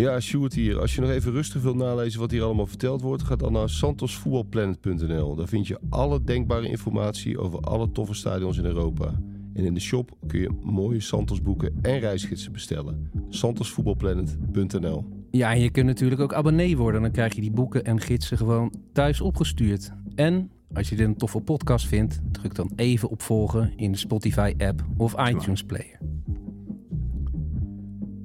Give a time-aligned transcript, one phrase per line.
[0.00, 0.80] Ja, Sjoerd hier.
[0.80, 3.68] Als je nog even rustig wilt nalezen wat hier allemaal verteld wordt, ga dan naar
[3.68, 5.34] santosvoetbalplanet.nl.
[5.34, 9.20] Daar vind je alle denkbare informatie over alle toffe stadions in Europa.
[9.54, 13.10] En in de shop kun je mooie Santos boeken en reisgidsen bestellen.
[13.28, 17.02] santosvoetbalplanet.nl Ja, en je kunt natuurlijk ook abonnee worden.
[17.02, 19.92] Dan krijg je die boeken en gidsen gewoon thuis opgestuurd.
[20.14, 23.98] En als je dit een toffe podcast vindt, druk dan even op volgen in de
[23.98, 26.09] Spotify-app of iTunes Player.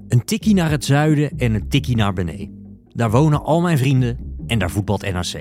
[0.07, 2.79] Een tikkie naar het zuiden en een tikkie naar beneden.
[2.93, 4.17] Daar wonen al mijn vrienden
[4.47, 5.33] en daar voetbalt NAC.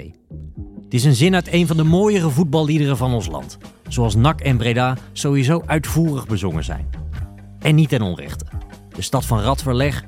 [0.84, 3.58] Het is een zin uit een van de mooiere voetballiederen van ons land.
[3.88, 6.86] Zoals NAC en Breda sowieso uitvoerig bezongen zijn.
[7.58, 8.44] En niet ten onrechte.
[8.96, 10.04] De stad van Radverleg,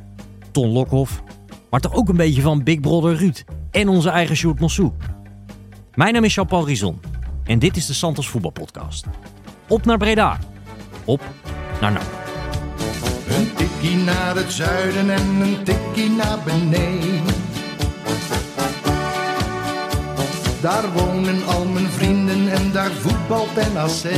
[0.51, 1.23] Ton Lokhoff,
[1.71, 4.93] maar toch ook een beetje van Big Brother Ruud en onze eigen Sjoerd Mossou.
[5.95, 7.01] Mijn naam is Jean-Paul Rizon
[7.45, 9.07] en dit is de Santos Voetbalpodcast.
[9.69, 10.39] Op naar Breda.
[11.05, 11.21] Op
[11.81, 12.26] naar NAC.
[13.37, 17.23] Een tikkie naar het zuiden en een tikkie naar beneden.
[20.61, 24.13] Daar wonen al mijn vrienden en daar voetbalt NAC.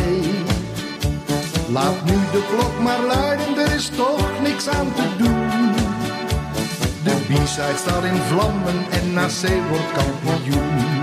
[1.72, 5.72] Laat nu de klok maar luiden, er is toch niks aan te doen.
[7.04, 11.02] De B-side staat in vlammen en NAC wordt kampioen.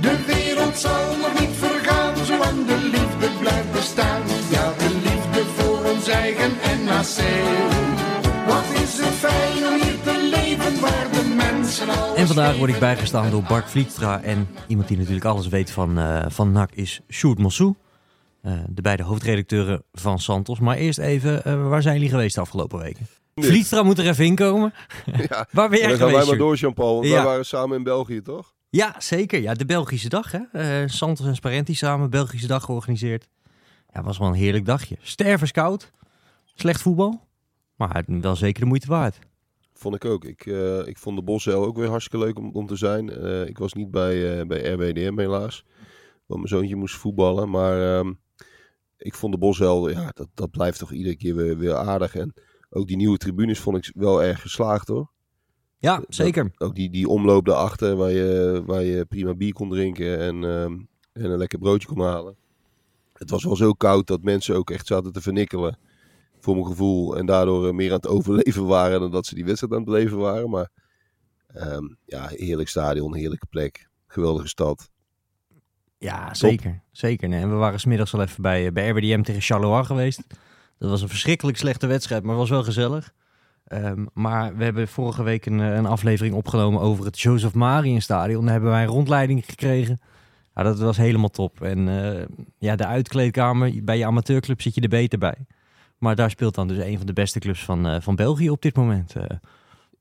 [0.00, 4.27] De wereld zal nog niet vergaan, zolang de liefde blijft bestaan.
[12.16, 15.98] En vandaag word ik bijgestaan door Bart Vliekstra en iemand die natuurlijk alles weet van,
[15.98, 17.74] eh, van NAC is Sjoerd Mossou.
[18.42, 20.58] Eh, de beide hoofdredacteuren van Santos.
[20.60, 23.06] Maar eerst even, eh, waar zijn jullie geweest de afgelopen weken?
[23.34, 23.48] Niks.
[23.48, 24.74] Vliekstra moet er even inkomen.
[25.28, 26.94] Ja, Waar ben jij dan gaan wij maar door, Jean-Paul.
[26.94, 27.12] Want Ja.
[27.14, 28.52] wij waren samen in België, toch?
[28.70, 29.40] Ja, zeker.
[29.40, 30.32] Ja, de Belgische dag.
[30.32, 30.40] Hè?
[30.52, 33.28] Eh, Santos en Sparenti samen, Belgische dag georganiseerd.
[33.92, 34.96] Ja, was wel een heerlijk dagje.
[35.02, 35.92] Stervenskoud,
[36.60, 37.28] slecht voetbal,
[37.76, 39.18] maar wel zeker de moeite waard.
[39.72, 40.24] Vond ik ook.
[40.24, 43.10] Ik, eh, ik vond de Bosuil ook weer hartstikke leuk om, om te zijn.
[43.10, 45.64] Eh, ik was niet bij, eh, bij RWDM helaas.
[46.26, 47.50] Want mijn zoontje moest voetballen.
[47.50, 48.12] Maar ehm,
[48.96, 52.14] ik vond de Bosuil, ja, dat, dat blijft toch iedere keer weer, weer aardig.
[52.14, 52.34] En
[52.70, 55.10] ook die nieuwe tribunes vond ik wel erg geslaagd hoor.
[55.78, 56.50] Ja, Dat- zeker.
[56.58, 60.72] Ook die, die omloop daarachter waar je, waar je prima bier kon drinken en, ehm,
[61.12, 62.36] en een lekker broodje kon halen.
[63.12, 65.78] Het was wel zo koud dat mensen ook echt zaten te vernikkelen.
[66.40, 67.16] Voor mijn gevoel.
[67.16, 69.88] En daardoor eh, meer aan het overleven waren dan dat ze die wedstrijd aan het
[69.88, 70.50] beleven waren.
[70.50, 70.68] Maar
[71.46, 73.88] ehm, ja, heerlijk stadion, heerlijke plek.
[74.06, 74.90] Geweldige stad.
[75.98, 76.82] Ja, zeker.
[76.92, 77.28] Zeker.
[77.28, 80.22] Nee, en we waren smiddags al even bij, bij RWDM tegen Charleroi geweest.
[80.78, 83.12] Dat was een verschrikkelijk slechte wedstrijd, maar was wel gezellig.
[83.64, 88.42] Ehm, maar we hebben vorige week een, eh, een aflevering opgenomen over het Joseph Marienstadion.
[88.42, 90.00] Daar hebben wij een rondleiding gekregen.
[90.54, 91.62] Ja, dat was helemaal top.
[91.62, 92.24] En eh,
[92.58, 95.46] ja, de uitkleedkamer, bij je amateurclub zit je er beter bij.
[95.98, 98.62] Maar daar speelt dan dus een van de beste clubs van, eh, van België op
[98.62, 99.14] dit moment.
[99.16, 99.36] eh.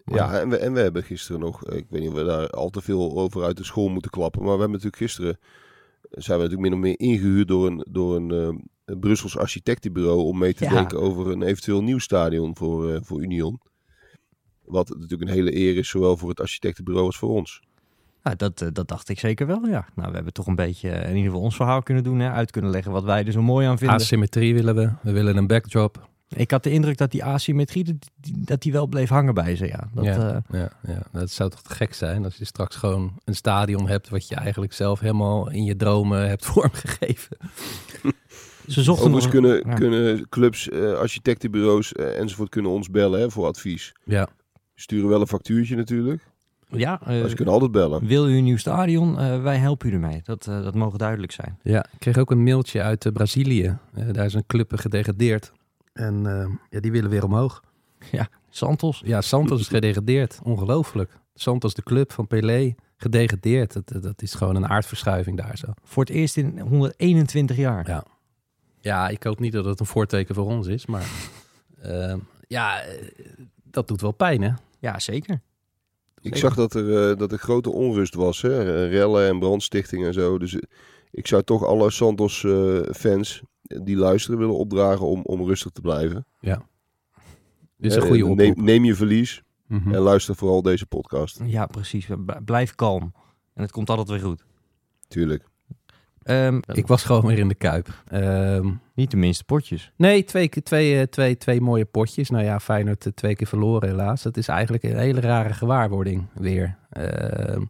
[0.05, 2.49] Ja, en we, en we hebben gisteren nog, eh, ik weet niet of we daar
[2.49, 4.39] al te veel over uit de school moeten klappen.
[4.43, 5.37] Maar we hebben natuurlijk gisteren,
[6.09, 10.19] zijn we natuurlijk min of meer ingehuurd door een, door een, eh, een Brussels architectenbureau.
[10.21, 10.69] Om mee te Ja.
[10.69, 13.59] denken over een eventueel nieuw stadion voor, eh, voor Union.
[14.65, 17.61] Wat natuurlijk een hele eer is, zowel voor het architectenbureau als voor ons.
[18.27, 19.87] Nou, dat, eh, dat dacht ik zeker wel, ja.
[19.95, 22.19] Nou, we hebben toch een beetje eh, in ieder geval ons verhaal kunnen doen.
[22.19, 23.95] Hè, uit kunnen leggen wat wij er zo mooi aan vinden.
[23.95, 24.91] Asymmetrie willen we.
[25.01, 26.07] We willen een backdrop.
[26.27, 27.99] Ik had de indruk dat die asymmetrie,
[28.37, 29.89] dat die, wel bleef hangen bij ze, ja.
[29.93, 33.35] Dat, ja, eh, ja, ja, dat zou toch gek zijn als je straks gewoon een
[33.35, 37.37] stadion hebt wat je eigenlijk zelf helemaal in je dromen hebt vormgegeven.
[38.67, 39.27] ze zochten nog...
[39.27, 39.73] Kunnen, ja.
[39.73, 43.93] kunnen clubs, eh, architectenbureaus enzovoort kunnen ons bellen hè, voor advies.
[44.03, 44.27] Ja,
[44.75, 46.21] sturen wel een factuurtje natuurlijk,
[46.69, 48.05] Ja, eh, maar ze kunnen altijd bellen.
[48.07, 49.19] wil u een nieuw stadion?
[49.19, 50.21] Eh, wij helpen u ermee.
[50.23, 51.59] Dat, eh, dat mogen duidelijk zijn.
[51.63, 53.77] ja, ik kreeg ook een mailtje uit Brazilië.
[53.93, 55.51] Eh, daar is een club gedegradeerd.
[55.93, 57.63] En eh, ja, die willen weer omhoog.
[58.49, 59.01] Santos.
[59.05, 60.39] Ja, Santos is gedegradeerd.
[60.43, 61.11] Ongelooflijk.
[61.33, 63.73] Santos, de club van Pelé, gedegradeerd.
[63.73, 65.67] Dat, dat is gewoon een aardverschuiving daar zo.
[65.83, 67.87] Voor het eerst in 121 jaar.
[67.87, 68.03] Ja.
[68.79, 71.05] Ja, ik hoop niet dat het een voorteken voor ons is, maar
[72.47, 72.83] ja,
[73.63, 74.51] dat doet wel pijn, hè?
[74.79, 75.41] Ja, zeker.
[76.27, 78.59] Ik zag dat er, eh, dat er grote onrust was, hè?
[78.59, 80.37] eh, rellen en brandstichtingen en zo.
[80.37, 80.61] Dus eh,
[81.11, 86.25] ik zou toch alle Santos-fans die luisteren willen opdragen om, om rustig te blijven.
[87.77, 88.65] Dit is een goede neem, oproep.
[88.65, 89.93] neem je verlies Mhm.
[89.93, 91.39] en luister vooral deze podcast.
[91.45, 92.07] Ja, precies.
[92.45, 93.13] Blijf kalm.
[93.53, 94.45] En het komt altijd weer goed.
[95.07, 95.43] Tuurlijk.
[96.27, 97.87] Ehm, Ik was gewoon weer in de Kuip.
[98.07, 99.91] Ehm, Niet de minste potjes.
[99.95, 102.29] nee, twee, keer- twee, eh, twee, twee mooie potjes.
[102.29, 104.21] Nou ja, Feyenoord eh, twee keer verloren helaas.
[104.21, 106.75] Dat is eigenlijk een hele rare gewaarwording weer.
[106.89, 107.61] Ehm,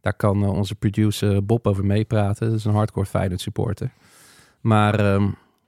[0.00, 2.48] daar kan eh, onze producer Bob over meepraten.
[2.48, 3.90] Dat is een hardcore Feyenoord supporter.
[4.60, 5.20] Maar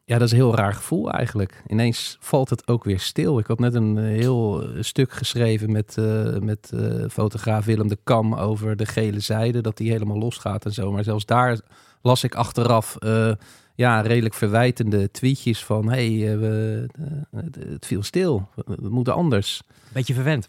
[0.07, 1.63] Ja, dat is een heel raar gevoel eigenlijk.
[1.67, 3.39] Ineens valt het ook weer stil.
[3.39, 6.73] Ik had net een eh, heel eh, stuk geschreven met, eh, met
[7.11, 9.61] fotograaf Willem de Kam over de gele zijde.
[9.61, 10.93] Dat die helemaal losgaat en zo.
[10.93, 11.61] Maar zelfs daar
[12.03, 12.97] las ik achteraf
[13.75, 15.89] ja, redelijk verwijtende tweetjes van...
[15.91, 16.89] hey, we-
[17.37, 18.49] het, viel stil.
[18.55, 19.63] We moeten anders.
[19.93, 20.49] Beetje verwend.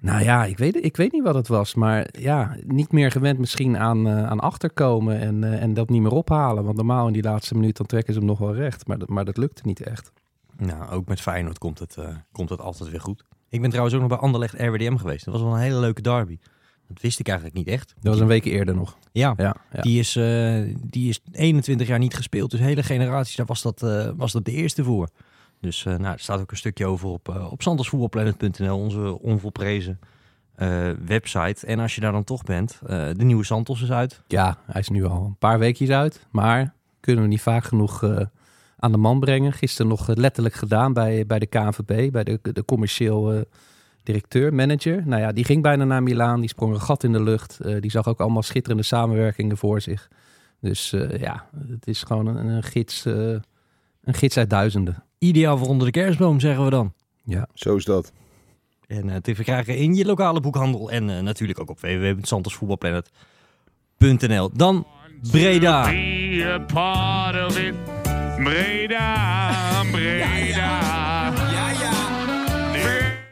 [0.00, 1.74] Nou ja, ik weet, ik weet niet wat het was.
[1.74, 6.02] Maar ja, niet meer gewend misschien aan, eh, aan achterkomen en, eh, en dat niet
[6.02, 6.64] meer ophalen.
[6.64, 8.86] Want normaal in die laatste minuut dan trekken ze hem nog wel recht.
[8.86, 10.12] Maar, dat- maar dat lukte niet echt.
[10.56, 13.24] Nou, ook met Feyenoord komt het, eh, komt het altijd weer goed.
[13.48, 15.24] Ik ben trouwens ook nog bij Anderlecht RWDM geweest.
[15.24, 16.38] Dat was wel een hele leuke derby.
[16.88, 17.94] Dat wist ik eigenlijk niet echt.
[18.00, 18.98] Dat was een week eerder nog.
[19.12, 19.80] Ja, Ja, ja.
[19.80, 20.12] Die, is,
[20.90, 22.50] die is 21 jaar niet gespeeld.
[22.50, 23.80] Dus hele generaties, daar was dat,
[24.16, 25.08] was dat de eerste voor.
[25.60, 27.66] Dus eh, nou, er staat ook een stukje over op, eh op
[28.70, 29.98] onze onvolprezen
[30.54, 31.66] eh, website.
[31.66, 34.22] En als je daar dan toch bent, eh, de nieuwe Santos is uit.
[34.26, 36.26] ja, hij is nu al een paar weekjes uit.
[36.30, 38.04] Maar kunnen we niet vaak genoeg
[38.76, 39.52] aan de man brengen.
[39.52, 43.44] Gisteren nog letterlijk gedaan bij, bij de KNVB, bij de, de commercieel
[44.02, 45.06] directeur, manager.
[45.06, 46.40] Nou ja, die ging bijna naar Milaan.
[46.40, 47.58] Die sprong een gat in de lucht.
[47.80, 50.08] Die zag ook allemaal schitterende samenwerkingen voor zich.
[50.60, 55.02] Dus ja, het is gewoon een, een gids, een gids uit duizenden.
[55.18, 56.92] Ideaal voor onder de kerstboom, zeggen we dan.
[57.24, 58.12] Ja, Zo is dat.
[58.86, 60.90] En eh, te verkrijgen in je lokale boekhandel.
[60.90, 64.50] En eh, natuurlijk ook op www.santosvoetbalplanet.nl.
[64.52, 64.86] Dan
[65.30, 65.82] Breda.
[65.82, 66.58] Breda,
[69.92, 71.32] Breda.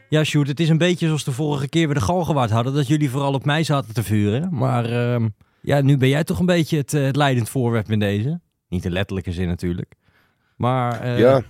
[0.09, 2.73] Ja, Sjoerd, het is een beetje zoals de vorige keer we de Galgenwaard hadden.
[2.73, 4.49] Dat jullie vooral op mij zaten te vuren.
[4.51, 5.27] Maar ehm,
[5.61, 8.39] ja, nu ben jij toch een beetje het, eh, het leidend voorwerp in deze.
[8.69, 9.93] Niet in letterlijke zin natuurlijk.
[10.55, 11.41] Maar eh, ja,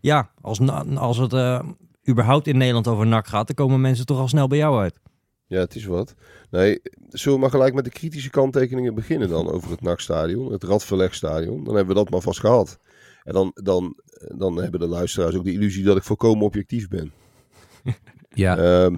[0.00, 0.60] ja, als,
[0.96, 1.62] als het eh,
[2.08, 3.46] überhaupt in Nederland over NAC gaat...
[3.46, 5.00] dan komen mensen toch al snel bij jou uit.
[5.46, 6.14] ja, het is wat.
[6.50, 10.64] Nee, zullen we maar gelijk met de kritische kanttekeningen beginnen dan over het NAC-stadion, het
[10.64, 11.64] Radverlegstadion.
[11.64, 12.78] Dan hebben we dat maar vast gehad.
[13.24, 13.96] En dan, dan,
[14.36, 17.12] dan hebben de luisteraars ook de illusie dat ik volkomen objectief ben.
[18.44, 18.96] ja Ehm,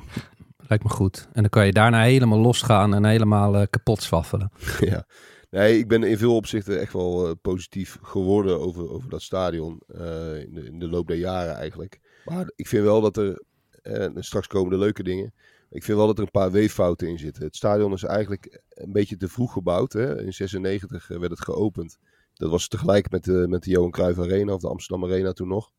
[0.69, 1.28] lijkt me goed.
[1.32, 4.52] En dan kan je daarna helemaal losgaan en helemaal eh, kapot zwaffelen.
[4.81, 5.05] ja.
[5.52, 9.81] Nee, ik ben in veel opzichten echt wel eh, positief geworden over, over dat stadion.
[9.87, 12.00] eh, in, de, loop der jaren eigenlijk.
[12.25, 13.43] Maar ik vind wel dat er,
[13.82, 15.34] eh, straks komen de leuke dingen.
[15.70, 17.44] Ik vind wel dat er een paar weeffouten in zitten.
[17.44, 19.93] Het stadion is eigenlijk een beetje te vroeg gebouwd.
[19.93, 20.22] Hè?
[20.22, 21.98] In 96 werd het geopend.
[22.34, 25.48] Dat was tegelijk met de, met de Johan Cruijff Arena of de Amsterdam Arena toen
[25.48, 25.72] nog.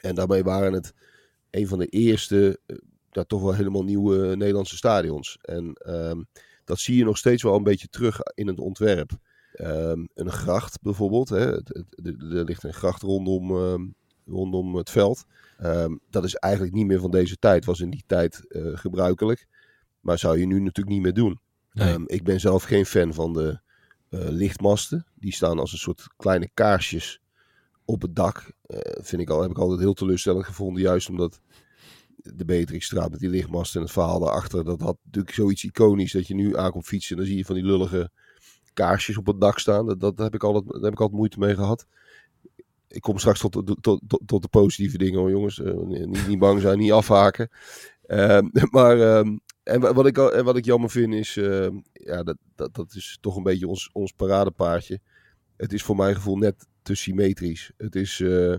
[0.00, 0.94] En daarmee waren het
[1.50, 2.60] een van de eerste,
[3.10, 5.38] ja, toch wel helemaal nieuwe Nederlandse stadions.
[5.42, 6.22] En ehm,
[6.68, 9.10] dat zie je nog steeds wel een beetje terug in het ontwerp.
[9.52, 11.28] Ehm, een gracht bijvoorbeeld.
[11.28, 11.52] Hè.
[11.52, 11.84] Er
[12.30, 13.86] er ligt een gracht rondom, ehm,
[14.26, 15.24] rondom het veld.
[15.58, 17.64] Ehm, dat is eigenlijk niet meer van deze tijd.
[17.64, 19.46] Was in die tijd eh, gebruikelijk.
[20.00, 21.40] Maar zou je nu natuurlijk niet meer doen.
[21.72, 21.96] Nee.
[22.06, 23.60] Ik ben zelf geen fan van de
[24.08, 25.06] eh, lichtmasten.
[25.14, 27.20] Die staan als een soort kleine kaarsjes
[27.84, 28.52] op het dak.
[28.62, 30.82] Eh, vind ik al, heb ik altijd heel teleurstellend gevonden.
[30.82, 31.40] Juist omdat
[32.22, 34.64] de Beatrixstraat met die lichtmasten en het verhaal daarachter.
[34.64, 37.10] Dat had natuurlijk zoiets iconisch dat je nu aankomt fietsen.
[37.10, 38.10] En dan zie je van die lullige
[38.74, 39.86] kaarsjes op het dak staan.
[39.86, 41.86] Dat, dat heb ik altijd, daar heb ik altijd moeite mee gehad.
[42.88, 45.60] Ik kom straks tot, tot, tot, tot de positieve dingen hoor jongens.
[45.60, 47.48] Eh, niet, niet bang zijn, niet afhaken.
[48.06, 52.22] Ehm, maar ehm, en wa- wat ik, en wat ik jammer vind is, ehm, ja,
[52.22, 55.00] dat, dat, dat is toch een beetje ons, ons paradepaardje.
[55.56, 57.72] Het is voor mijn gevoel net te symmetrisch.
[57.76, 58.54] Het is, eh,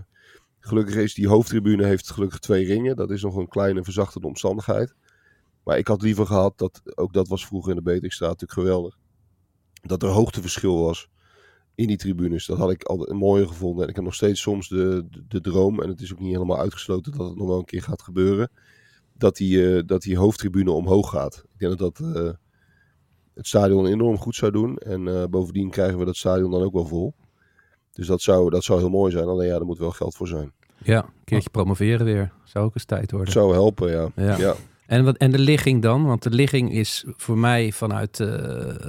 [0.60, 2.96] gelukkig is die hoofdtribune heeft gelukkig twee ringen.
[2.96, 4.94] Dat is nog een kleine verzachtende omstandigheid.
[5.64, 8.98] Maar ik had liever gehad, dat, ook dat was vroeger in de Beatrixstraat natuurlijk geweldig.
[9.82, 11.08] Dat er hoogteverschil was
[11.74, 12.46] in die tribunes.
[12.46, 13.82] Dat had ik altijd mooier gevonden.
[13.82, 16.58] En ik heb nog steeds soms de, de, droom, en het is ook niet helemaal
[16.58, 18.50] uitgesloten dat het nog wel een keer gaat gebeuren,
[19.12, 21.44] dat die, eh, dat die hoofdtribune omhoog gaat.
[21.52, 22.32] Ik denk dat dat eh,
[23.34, 24.76] het stadion enorm goed zou doen.
[24.76, 27.14] En eh, bovendien krijgen we dat stadion dan ook wel vol.
[27.92, 29.26] Dus dat zou, dat zou heel mooi zijn.
[29.26, 30.52] Alleen ja, er moet wel geld voor zijn.
[30.82, 32.32] Ja, een keertje promoveren weer.
[32.44, 33.32] Zou ook eens tijd worden.
[33.32, 34.08] zou helpen, ja.
[34.16, 34.36] Ja.
[34.36, 34.54] ja.
[34.90, 36.04] En, wat, en de ligging dan?
[36.04, 38.28] Want de ligging is voor mij vanuit eh,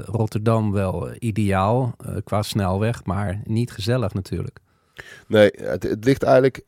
[0.06, 4.60] Rotterdam wel ideaal eh, qua snelweg, maar niet gezellig natuurlijk.
[5.28, 6.64] Nee, het, het ligt eigenlijk.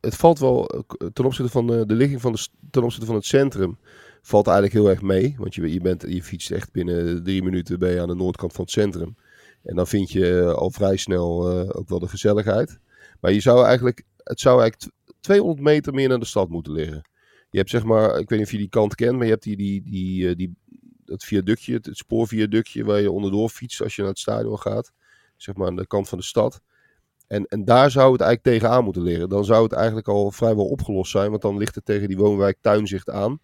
[0.00, 3.14] Het valt wel eh, ten opzichte van de, de ligging van de, ten opzichte van
[3.14, 3.78] het centrum.
[4.22, 5.34] Valt eigenlijk heel erg mee.
[5.38, 8.52] Want je, je, bent, je fietst echt binnen drie minuten ben je aan de noordkant
[8.52, 9.16] van het centrum.
[9.62, 12.78] En dan vind je al vrij snel ook wel de gezelligheid.
[13.20, 16.72] Maar je zou eigenlijk, het zou eigenlijk tw- 200 meter meer naar de stad moeten
[16.72, 17.08] liggen.
[17.50, 19.42] Je hebt zeg maar, ik weet niet of je die kant kent, maar je hebt
[19.42, 20.56] die, die, die, eh, die,
[21.04, 24.92] dat viaductje, het, het spoorviaductje waar je onderdoor fietst als je naar het stadion gaat.
[25.36, 26.60] Zeg maar aan de kant van de stad.
[27.26, 29.28] En, en daar zou het eigenlijk tegenaan moeten liggen.
[29.28, 32.58] Dan zou het eigenlijk al vrijwel opgelost zijn, want dan ligt het tegen die woonwijk
[32.60, 33.40] tuinzicht aan.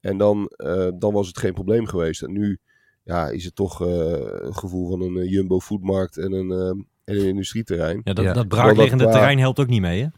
[0.00, 2.22] En dan, eh, dan was het geen probleem geweest.
[2.22, 2.58] En nu
[3.02, 7.26] ja, is het toch eh, een gevoel van een jumbo foodmarkt en een, en een
[7.26, 8.00] industrieterrein.
[8.04, 8.32] Ja, dat, Ja.
[8.32, 10.08] dat braakliggende qua- terrein helpt ook niet mee, hè?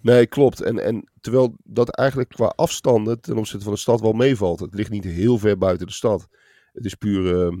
[0.00, 0.60] Nee, klopt.
[0.62, 4.60] En, en terwijl dat eigenlijk qua afstanden ten opzichte van de stad wel meevalt.
[4.60, 6.28] Het ligt niet heel ver buiten de stad.
[6.72, 7.58] Het is puur ehm,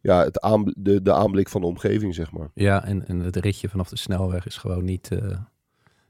[0.00, 2.50] ja, het aanb- de, de aanblik van de omgeving, zeg maar.
[2.54, 5.38] Ja, en, en het ritje vanaf de snelweg is gewoon niet eh,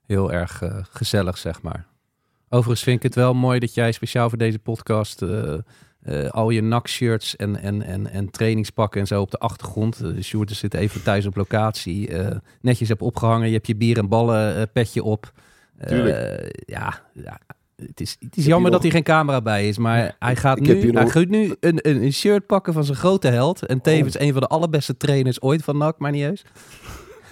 [0.07, 1.87] heel erg eh, gezellig, zeg maar.
[2.49, 5.23] Overigens vind ik het wel mooi dat jij speciaal voor deze podcast
[6.06, 10.00] eh, eh, al je NAC-shirts en, en, en, en trainingspakken en zo op de achtergrond.
[10.04, 12.08] Uh, Sjoerd zit even thuis op locatie.
[12.08, 13.46] eh, netjes hebt opgehangen.
[13.48, 15.32] Je hebt je bier en ballen eh, petje op.
[15.76, 17.38] Eh, ja, ja,
[17.76, 19.78] het is, het is jammer dat nog- hier geen camera bij is.
[19.78, 22.84] Maar hij gaat heb nu, hij nog- gaat nu een, een, een shirt pakken van
[22.84, 23.66] zijn grote held.
[23.66, 24.22] En tevens Oh.
[24.22, 26.42] een van de allerbeste trainers ooit van NAC, maar niet eens.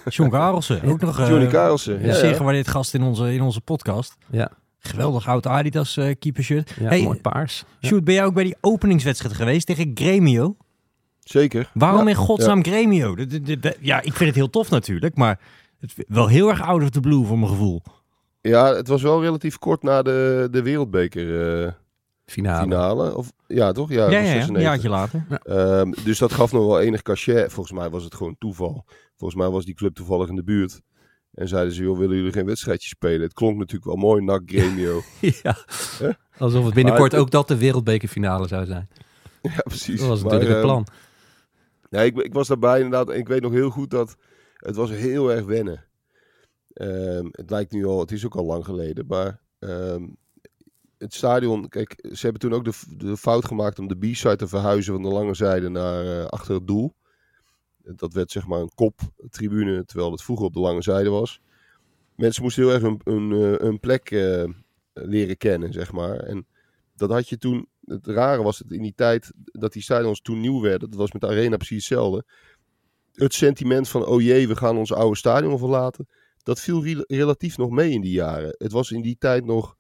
[0.09, 1.95] John Karelsen, ook nog eh, Johnny Karelsen.
[2.01, 2.37] een Ja, zeer ja.
[2.37, 4.17] gewaardeerd gast in onze, in onze podcast.
[4.31, 4.51] Ja,
[4.89, 6.75] Geweldig oud Adidas eh keepershirt.
[6.81, 7.65] ja Hey, mooi paars.
[7.79, 7.89] Ja.
[7.89, 10.57] Sjoerd, ben jij ook bij die openingswedstrijd geweest tegen Gremio?
[11.21, 11.71] Zeker.
[11.75, 13.15] Waarom Ja, in godsnaam Gremio?
[13.17, 15.41] De- de- de- de- ja, ik vind het heel tof natuurlijk, maar
[15.81, 17.83] het wel heel erg out of the blue voor mijn gevoel.
[18.41, 21.73] Ja, het was wel relatief kort na de, de wereldbeker eh,
[22.27, 22.63] Finale.
[22.63, 23.17] finale.
[23.17, 23.89] Of, ja, toch?
[23.91, 24.63] Ja, Ja, een 96.
[24.63, 25.27] jaartje later.
[25.43, 27.53] Ehm, dus dat gaf nog wel enig cachet.
[27.53, 28.85] Volgens mij was het gewoon toeval.
[29.17, 30.81] Volgens mij was die club toevallig in de buurt.
[31.35, 33.21] En zeiden ze, joh, willen jullie geen wedstrijdje spelen?
[33.21, 35.03] Het klonk natuurlijk wel mooi, NAC Gremio.
[35.43, 35.57] Ja.
[36.39, 38.89] Alsof het binnenkort ook dat de wereldbekerfinale zou zijn.
[39.43, 40.01] ja, precies.
[40.01, 40.87] Dat was Maar, natuurlijk het ehm, plan.
[41.91, 43.11] Nee, ik, ik was daarbij inderdaad.
[43.11, 44.17] En ik weet nog heel goed dat
[44.57, 45.85] het was heel erg wennen.
[46.73, 49.07] Ehm, het lijkt nu al, het is ook al lang geleden.
[49.07, 50.03] Maar ehm,
[50.99, 54.49] het stadion, kijk, ze hebben toen ook de, de fout gemaakt om de B-side te
[54.49, 56.95] verhuizen van de lange zijde naar eh, achter het doel.
[57.85, 61.41] Dat werd zeg maar een koptribune, terwijl het vroeger op de lange zijde was.
[62.17, 64.45] Mensen moesten heel erg een, eh, plek eh,
[64.93, 66.17] leren kennen, zeg maar.
[66.17, 66.47] En
[66.97, 67.69] dat had je toen.
[67.85, 70.91] Het rare was het in die tijd dat die stadions toen nieuw werden.
[70.91, 72.25] Dat was met de Arena precies hetzelfde.
[73.13, 76.09] Het sentiment van, oh jee, we gaan ons oude stadion verlaten.
[76.43, 78.55] Dat viel re- relatief nog mee in die jaren.
[78.59, 79.77] Het was in die tijd nog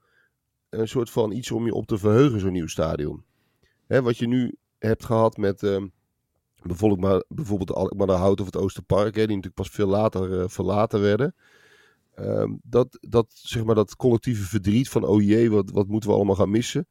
[0.68, 3.24] een soort van iets om je op te verheugen, zo'n nieuw stadion.
[3.86, 5.86] Hè, wat je nu hebt gehad met ehm,
[6.66, 10.48] bijvoorbeeld, maar, bijvoorbeeld de Alkmaarderhout of het Oosterpark, hè, die natuurlijk pas veel later eh,
[10.48, 11.34] verlaten werden.
[12.14, 16.16] Ehm, dat, dat, zeg maar, dat collectieve verdriet van, oh jee, wat, wat moeten we
[16.16, 16.86] allemaal gaan missen.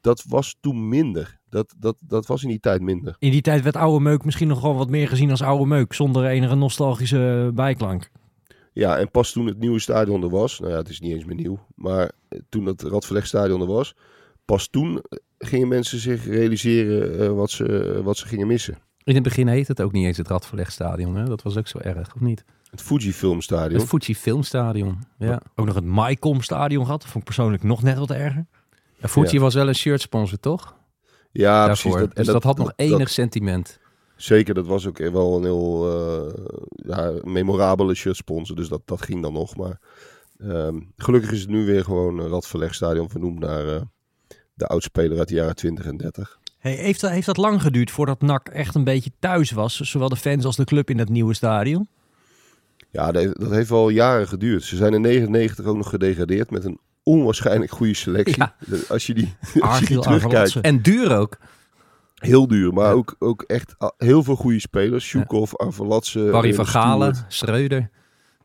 [0.00, 1.40] Dat was toen minder.
[1.48, 3.16] Dat, dat, dat was in die tijd minder.
[3.18, 5.92] In die tijd werd oude meuk misschien nog wel wat meer gezien als oude meuk,
[5.92, 8.10] zonder enige nostalgische bijklank.
[8.72, 11.24] Ja, en pas toen het nieuwe stadion er was, nou ja, het is niet eens
[11.24, 13.94] meer nieuw, maar eh, toen het Radverlegstadion er was,
[14.44, 18.78] pas toen eh, gingen mensen zich realiseren wat, ze, wat ze gingen missen.
[19.08, 21.16] In het begin heette het ook niet eens het Radverlegstadion.
[21.16, 21.24] Hè?
[21.24, 22.44] Dat was ook zo erg, of niet?
[22.70, 23.80] Het Fujifilmstadion.
[23.80, 24.98] Het Fuji Filmstadion.
[25.18, 25.40] Ja.
[25.54, 27.00] Ook nog het Maicom stadion gehad.
[27.00, 28.46] Dat vond ik persoonlijk nog net wat erger.
[29.00, 29.40] Ja, Fuji Ja.
[29.40, 30.76] was wel een shirt sponsor, toch?
[31.32, 31.92] ja, Daarvoor.
[31.92, 32.14] precies.
[32.14, 33.78] dus dat, had nog enig sentiment.
[34.16, 39.02] zeker, dat was ook wel een heel eh, ja, memorabele shirt sponsor, dus dat, dat
[39.02, 39.56] ging dan nog.
[39.56, 39.80] Maar
[40.38, 43.80] ehm, gelukkig is het nu weer gewoon een Radverlegstadion vernoemd naar eh,
[44.54, 46.38] de oudspeler uit de jaren 20 en 30.
[46.68, 49.76] Hey, heeft, dat, heeft dat lang geduurd voordat NAC echt een beetje thuis was?
[49.80, 51.88] Zowel de fans als de club in dat nieuwe stadion?
[52.90, 54.62] Ja, dat heeft, dat heeft wel jaren geduurd.
[54.62, 58.36] Ze zijn in 99 ook nog gedegradeerd met een onwaarschijnlijk goede selectie.
[58.36, 58.54] Ja.
[58.88, 60.60] Als je die, als je die Argiel terugkijkt.
[60.60, 61.38] En duur ook.
[62.14, 62.72] heel duur.
[62.72, 62.92] Maar Ja.
[62.92, 65.04] ook, ook echt ah, heel veel goede spelers.
[65.04, 67.14] Shukov, Arvelatse, Barry Rene van Galen.
[67.28, 67.90] Schreuder.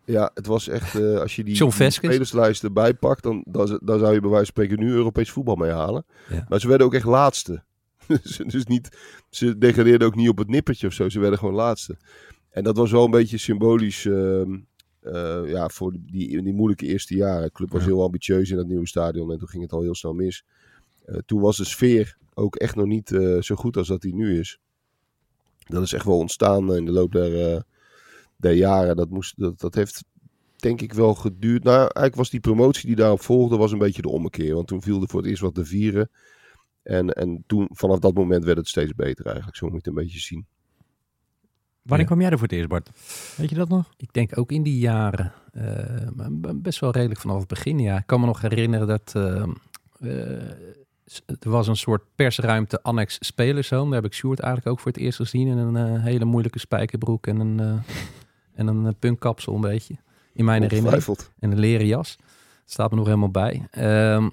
[0.05, 4.13] Ja, het was echt, eh, als je die, die spelerslijst erbij pakt, dan, dan, zou
[4.13, 6.05] je bij wijze van spreken nu Europees voetbal mee halen.
[6.29, 6.45] Ja.
[6.49, 7.63] Maar ze werden ook echt laatste.
[8.47, 8.97] dus, niet,
[9.29, 11.09] ze degradeerden ook niet op het nippertje of zo.
[11.09, 11.97] Ze werden gewoon laatste.
[12.49, 14.59] En dat was wel een beetje symbolisch ehm,
[14.99, 17.43] eh, ja, voor die, die moeilijke eerste jaren.
[17.43, 17.87] De club was Ja.
[17.87, 20.43] heel ambitieus in dat nieuwe stadion en toen ging het al heel snel mis.
[21.05, 24.15] Eh, toen was de sfeer ook echt nog niet eh, zo goed als dat die
[24.15, 24.59] nu is.
[25.67, 27.63] Dat is echt wel ontstaan in de loop der,
[28.35, 28.95] der jaren.
[28.95, 30.03] Dat, moest, dat, dat heeft
[30.63, 31.63] denk ik wel geduurd.
[31.63, 34.55] Nou, eigenlijk was die promotie die daarop volgde, was een beetje de ommekeer.
[34.55, 36.09] Want toen viel er voor het eerst wat te vieren.
[36.83, 39.55] En, en toen, vanaf dat moment werd het steeds beter eigenlijk.
[39.57, 40.45] Zo moet je het een beetje zien.
[41.81, 42.05] Wanneer Ja.
[42.05, 42.89] kwam jij er voor het eerst, Bart?
[43.37, 43.89] Weet je dat nog?
[43.97, 45.31] Ik denk ook in die jaren.
[45.53, 46.07] eh,
[46.55, 47.79] best wel redelijk vanaf het begin.
[47.79, 49.41] Ja, ik kan me nog herinneren dat eh,
[49.99, 50.41] eh,
[51.05, 53.85] s- er was een soort persruimte annex spelershome.
[53.91, 56.59] Daar heb ik Sjoerd eigenlijk ook voor het eerst gezien in een eh, hele moeilijke
[56.59, 57.73] spijkerbroek en een, eh
[58.53, 59.95] en een eh, punkkapsel een beetje.
[60.33, 61.05] In mijn herinnering.
[61.39, 62.17] En een leren jas.
[62.17, 63.67] Dat staat me nog helemaal bij.
[63.71, 64.29] Ehm,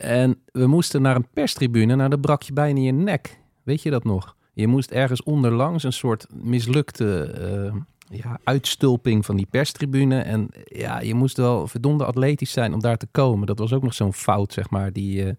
[0.00, 1.94] en we moesten naar een perstribune.
[1.94, 3.38] Nou, dat brak je bijna je nek.
[3.62, 4.36] Weet je dat nog?
[4.52, 7.74] Je moest ergens onderlangs een soort mislukte eh,
[8.18, 10.20] ja, uitstulping van die perstribune.
[10.20, 13.46] En ja, je moest wel verdomde atletisch zijn om daar te komen.
[13.46, 14.92] Dat was ook nog zo'n fout, zeg maar.
[14.92, 15.32] Die, eh,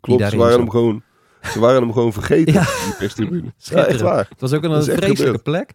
[0.00, 1.02] Klopt, ze waren, hem gewoon,
[1.42, 2.62] ze waren hem gewoon vergeten, Ja.
[2.84, 3.52] die perstribune.
[3.56, 4.26] Ja, echt waar.
[4.28, 5.72] het was ook een vreselijke plek.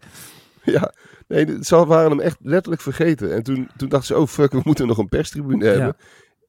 [0.63, 0.93] ja,
[1.27, 3.33] nee, ze waren hem echt letterlijk vergeten.
[3.33, 5.95] En toen, toen dachten ze, oh fuck, we moeten nog een perstribune hebben.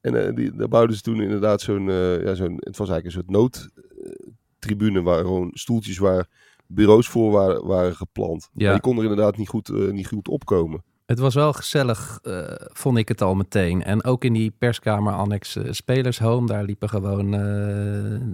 [0.01, 3.05] En eh, die, daar bouwden ze toen inderdaad zo'n, eh, ja, zo'n, het was eigenlijk
[3.05, 6.29] een soort noodtribune waar gewoon stoeltjes waar
[6.69, 8.49] bureaus voor waren, waren geplant.
[8.53, 8.65] Ja.
[8.65, 10.83] Maar die konden er inderdaad niet goed, eh, niet goed opkomen.
[11.07, 13.83] Het was wel gezellig, eh, vond ik het al meteen.
[13.85, 17.41] En ook in die perskamer annex spelershome, daar liepen gewoon eh,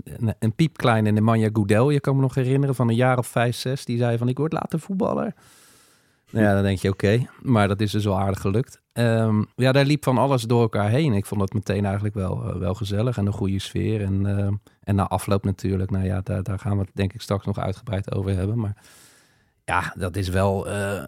[0.04, 1.90] een, een piepkleine Nemanja Goudel.
[1.90, 3.85] Je kan me nog herinneren van een jaar of vijf, zes.
[3.85, 5.35] Die zei van ik word later voetballer.
[6.41, 8.83] Ja, dan denk je oké, maar dat is dus wel aardig gelukt.
[8.93, 11.12] Ehm, ja, daar liep van alles door elkaar heen.
[11.12, 14.03] Ik vond het meteen eigenlijk wel, eh, wel gezellig en een goede sfeer.
[14.03, 17.21] En, ehm, en na afloop natuurlijk, nou ja, daar, daar gaan we het denk ik
[17.21, 18.59] straks nog uitgebreid over hebben.
[18.59, 18.76] Maar
[19.64, 21.05] ja, dat is wel eh,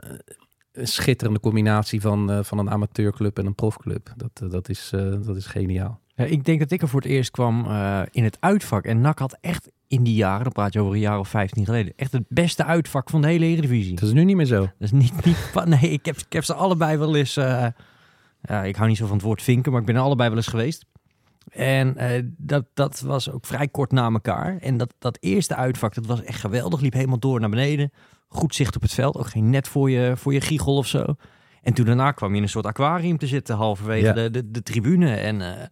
[0.73, 4.13] een schitterende combinatie van, eh, van een amateurclub en een profclub.
[4.17, 4.91] Dat, dat, is,
[5.25, 6.01] dat is geniaal.
[6.15, 7.67] Ja, ik denk dat ik er voor het eerst kwam
[8.11, 8.85] in het uitvak.
[8.85, 11.65] En NAC had echt in die jaren, dan praat je over een jaar of 15
[11.65, 13.95] geleden, echt het beste uitvak van de hele Eredivisie.
[13.95, 14.61] Dat is nu niet meer zo.
[14.61, 17.75] Dat is niet, niet nee, ik heb, ik heb ze allebei wel eens, ja,
[18.65, 20.47] ik hou niet zo van het woord vinken, maar ik ben er allebei wel eens
[20.47, 20.85] geweest.
[21.53, 24.59] En eh, dat, dat was ook vrij kort na elkaar.
[24.59, 26.81] En dat, dat eerste uitvak, dat was echt geweldig.
[26.81, 27.93] Liep helemaal door naar beneden.
[28.29, 29.17] Goed zicht op het veld.
[29.17, 31.15] Ook geen net voor je, voor je giegel of zo.
[31.63, 34.13] En toen daarna kwam je in een soort aquarium te zitten, halverwege Ja.
[34.13, 35.15] de, de, de tribune.
[35.15, 35.67] En eh,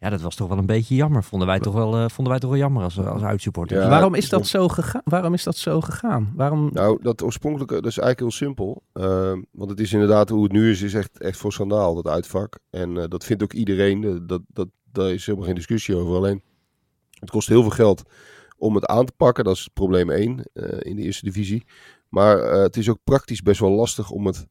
[0.00, 1.24] ja, dat was toch wel een beetje jammer.
[1.24, 3.80] Vonden wij toch wel, eh, vonden wij toch wel jammer als, als uitsupporter.
[3.80, 5.00] Ja, Waarom is dat zo gegaan?
[5.04, 6.32] Waarom is dat zo gegaan?
[6.34, 6.70] Waarom?
[6.72, 8.82] Nou, dat oorspronkelijke, dat is eigenlijk heel simpel.
[8.92, 12.06] Ehm, want het is inderdaad hoe het nu is, is echt, echt voor schandaal, dat
[12.06, 12.58] uitvak.
[12.70, 14.04] En eh, dat vindt ook iedereen.
[14.04, 16.16] Eh, Dat, dat, daar is helemaal geen discussie over.
[16.16, 16.42] Alleen,
[17.18, 18.02] het kost heel veel geld
[18.58, 19.44] om het aan te pakken.
[19.44, 21.64] Dat is probleem 1 in de eerste divisie.
[22.08, 24.46] Maar eh, het is ook praktisch best wel lastig om het,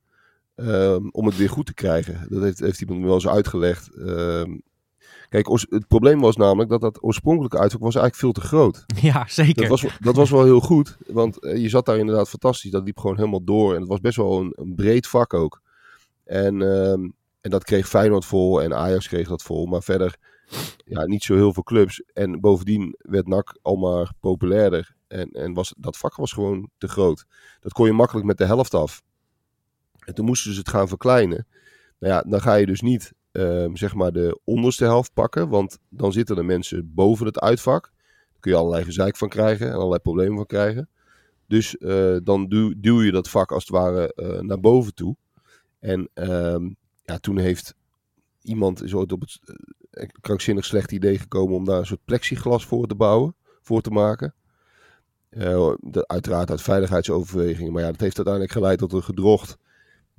[0.56, 2.26] ehm, om het weer goed te krijgen.
[2.30, 3.96] Dat heeft, heeft iemand me wel eens uitgelegd.
[3.96, 4.58] Ehm,
[5.30, 8.86] kijk, het probleem was namelijk dat dat oorspronkelijke uitvak was eigenlijk veel te groot.
[9.02, 9.68] Ja, zeker.
[9.68, 12.72] Dat was, dat was wel heel goed, want eh, je zat daar inderdaad fantastisch.
[12.72, 15.62] Dat liep gewoon helemaal door en het was best wel een, een breed vak ook.
[16.24, 17.10] En, ehm,
[17.42, 20.18] en dat kreeg Feyenoord vol en Ajax kreeg dat vol, maar verder
[20.86, 22.04] ja, niet zo heel veel clubs.
[22.14, 26.88] En bovendien werd NAC al maar populairder en, en was, dat vak was gewoon te
[26.88, 27.26] groot.
[27.60, 29.02] Dat kon je makkelijk met de helft af.
[30.00, 31.48] En toen moesten ze het gaan verkleinen.
[32.00, 35.80] Nou ja, dan ga je dus niet ehm, zeg maar de onderste helft pakken, want
[35.90, 37.84] dan zitten er mensen boven het uitvak.
[37.84, 40.90] Daar kun je allerlei gezeik van krijgen en allerlei problemen van krijgen.
[41.50, 45.16] Dus eh, dan duw, je dat vak als het ware eh, naar boven toe.
[45.80, 46.70] En ehm,
[47.04, 47.76] ja, toen heeft
[48.42, 49.40] iemand is ooit op het
[49.92, 53.90] eh, krankzinnig slecht idee gekomen om daar een soort plexiglas voor te bouwen, voor te
[53.90, 54.34] maken.
[55.30, 59.58] De- uiteraard uit veiligheidsoverwegingen, maar ja, dat heeft uiteindelijk geleid tot een gedrocht.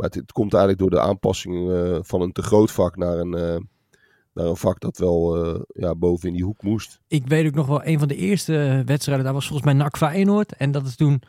[0.01, 3.19] Maar het, het komt eigenlijk door de aanpassing eh, van een te groot vak naar
[3.19, 3.57] een, eh,
[4.35, 7.01] naar een vak dat wel eh, ja, boven in die hoek moest.
[7.09, 9.97] Ik weet ook nog wel, een van de eerste wedstrijden, daar was volgens mij NAC
[9.97, 10.57] Feyenoord.
[10.57, 11.23] En dat is toen,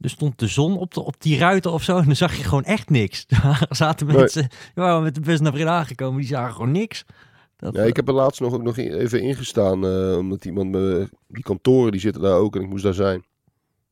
[0.00, 1.98] er stond de zon op, de, op die ruiten of zo.
[1.98, 3.26] En dan zag je gewoon echt niks.
[3.68, 7.04] Er zaten mensen, die waren met de bus naar Breda gekomen, die zagen gewoon niks.
[7.56, 9.84] Dat, Ja, ik heb er laatst nog, ook nog even ingestaan,
[10.16, 13.24] omdat iemand me, die kantoren die zitten daar ook en ik moest daar zijn.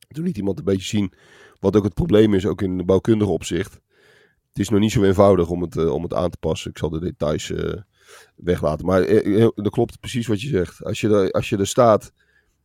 [0.08, 1.12] Toen liet iemand een beetje zien
[1.60, 3.80] wat ook het probleem is, ook in de bouwkundige opzicht.
[4.60, 6.70] Is nog niet zo eenvoudig om het, eh, om het aan te passen.
[6.70, 7.72] Ik zal de details eh,
[8.36, 8.86] weglaten.
[8.86, 10.84] Maar eh, eh, dat klopt precies wat je zegt.
[10.84, 12.12] Als je, er, als je er staat,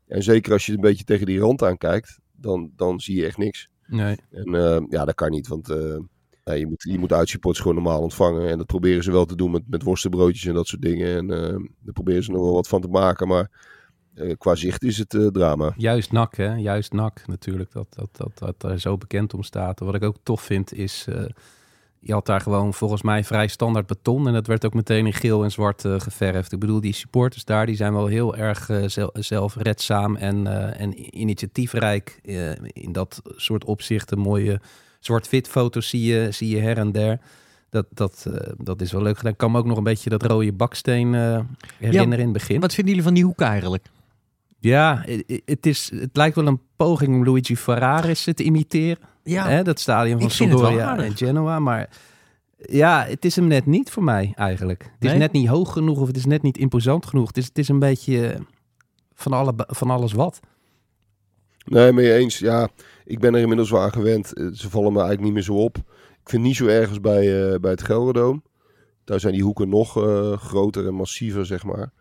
[0.08, 3.38] en zeker als je een beetje tegen die rand aankijkt, dan, dan zie je echt
[3.38, 3.70] niks.
[3.88, 4.16] Nee.
[4.32, 5.68] En ja, dat kan niet, want
[6.44, 8.50] ja, je moet, je moet uitsupports gewoon normaal ontvangen.
[8.50, 11.18] En dat proberen ze wel te doen met, met worstenbroodjes en dat soort dingen.
[11.18, 13.50] En eh, daar proberen ze nog wel wat van te maken, maar
[14.38, 15.74] qua zicht is het drama.
[15.78, 16.56] Juist NAC, hè?
[16.56, 19.80] Juist NAC natuurlijk, dat, dat, dat, dat daar zo bekend om staat.
[19.80, 21.08] Wat ik ook tof vind is,
[22.06, 24.28] je had daar gewoon volgens mij vrij standaard beton.
[24.28, 26.52] En dat werd ook meteen in geel en zwart eh, geverfd.
[26.52, 30.82] Ik bedoel, die supporters daar, die zijn wel heel erg eh, zel- zelfredzaam en, eh,
[30.82, 32.20] en initiatiefrijk
[32.74, 34.20] in dat soort opzichten.
[34.20, 34.62] Mooie
[35.00, 37.20] zwart-wit foto's zie je, zie je her en der.
[37.70, 39.32] Dat, dat, dat is wel leuk gedaan.
[39.32, 41.14] Ik kan me ook nog een beetje dat rode baksteen
[41.78, 42.60] herinneren in het begin.
[42.60, 43.86] Wat vinden jullie van die hoek eigenlijk?
[44.60, 45.06] Ja,
[45.46, 48.98] het, is, het lijkt wel een poging om Luigi Ferraris te imiteren.
[49.26, 51.60] Ja, Hè, dat stadion van Sampdoria en Genoa.
[51.60, 51.90] Maar
[52.58, 54.84] ja, het is hem net niet voor mij eigenlijk.
[54.84, 55.20] Het is Nee?
[55.20, 57.28] net niet hoog genoeg of het is net niet imposant genoeg.
[57.28, 58.40] Het is, het is een beetje eh,
[59.14, 60.40] van, alle, van alles wat.
[61.66, 62.40] Nee, mee eens.
[62.40, 62.70] Ja,
[63.06, 64.34] ik ben er inmiddels wel aan gewend.
[64.34, 65.78] Eh, Ze vallen me eigenlijk niet meer zo op.
[66.22, 68.44] Ik vind niet zo ergens bij, eh, bij het Gelderdoom.
[69.04, 71.92] Daar zijn die hoeken nog eh, groter en massiever, zeg maar.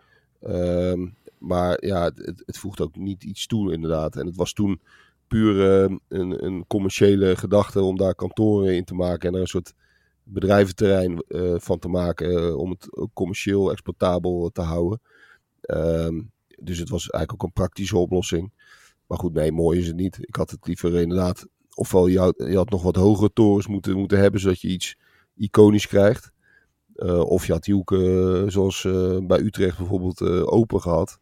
[0.42, 1.06] Ehm,
[1.38, 4.16] maar ja, het, het voegt ook niet iets toe, inderdaad.
[4.16, 4.80] En het was toen
[5.34, 9.74] puur eh, een, een commerciële gedachte om daar kantoren in te maken en een soort
[10.22, 15.00] bedrijventerrein eh, van te maken eh, om het commercieel exploitabel te houden.
[15.60, 16.22] Ehm,
[16.58, 18.52] dus het was eigenlijk ook een praktische oplossing.
[19.06, 20.18] Maar goed, nee, mooi is het niet.
[20.20, 23.96] Ik had het liever inderdaad ofwel je had, je had nog wat hogere torens moeten,
[23.96, 24.96] moeten hebben, zodat je iets
[25.36, 26.32] iconisch krijgt.
[27.24, 28.82] Of je had die hoeken, zoals
[29.26, 31.18] bij Utrecht bijvoorbeeld, open gehad.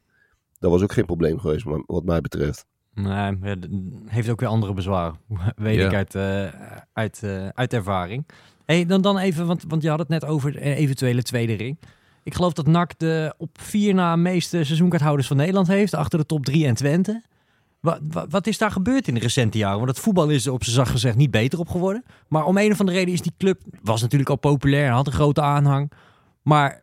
[0.59, 2.67] Dat was ook geen probleem geweest, maar- wat mij betreft.
[2.95, 3.39] Nee,
[4.07, 5.15] heeft ook weer andere bezwaren.
[5.57, 5.87] Weet Ja.
[5.87, 6.61] ik uit, eh,
[6.93, 8.27] uit, eh, uit ervaring.
[8.67, 11.79] Hey, dan, dan even, want, want je had het net over de eventuele tweede ring.
[12.23, 15.95] Ik geloof dat NAC de op vier na meeste seizoenkaarthouders van Nederland heeft.
[15.95, 17.23] Achter de top drie en Twente.
[17.81, 19.77] Wat, wat, wat is daar gebeurd in de recente jaren?
[19.77, 22.05] Want het voetbal is er op zijn zacht gezegd niet beter op geworden.
[22.29, 23.61] Maar om een of andere reden is die club...
[23.83, 25.93] Was natuurlijk al populair, had een grote aanhang.
[26.43, 26.83] Maar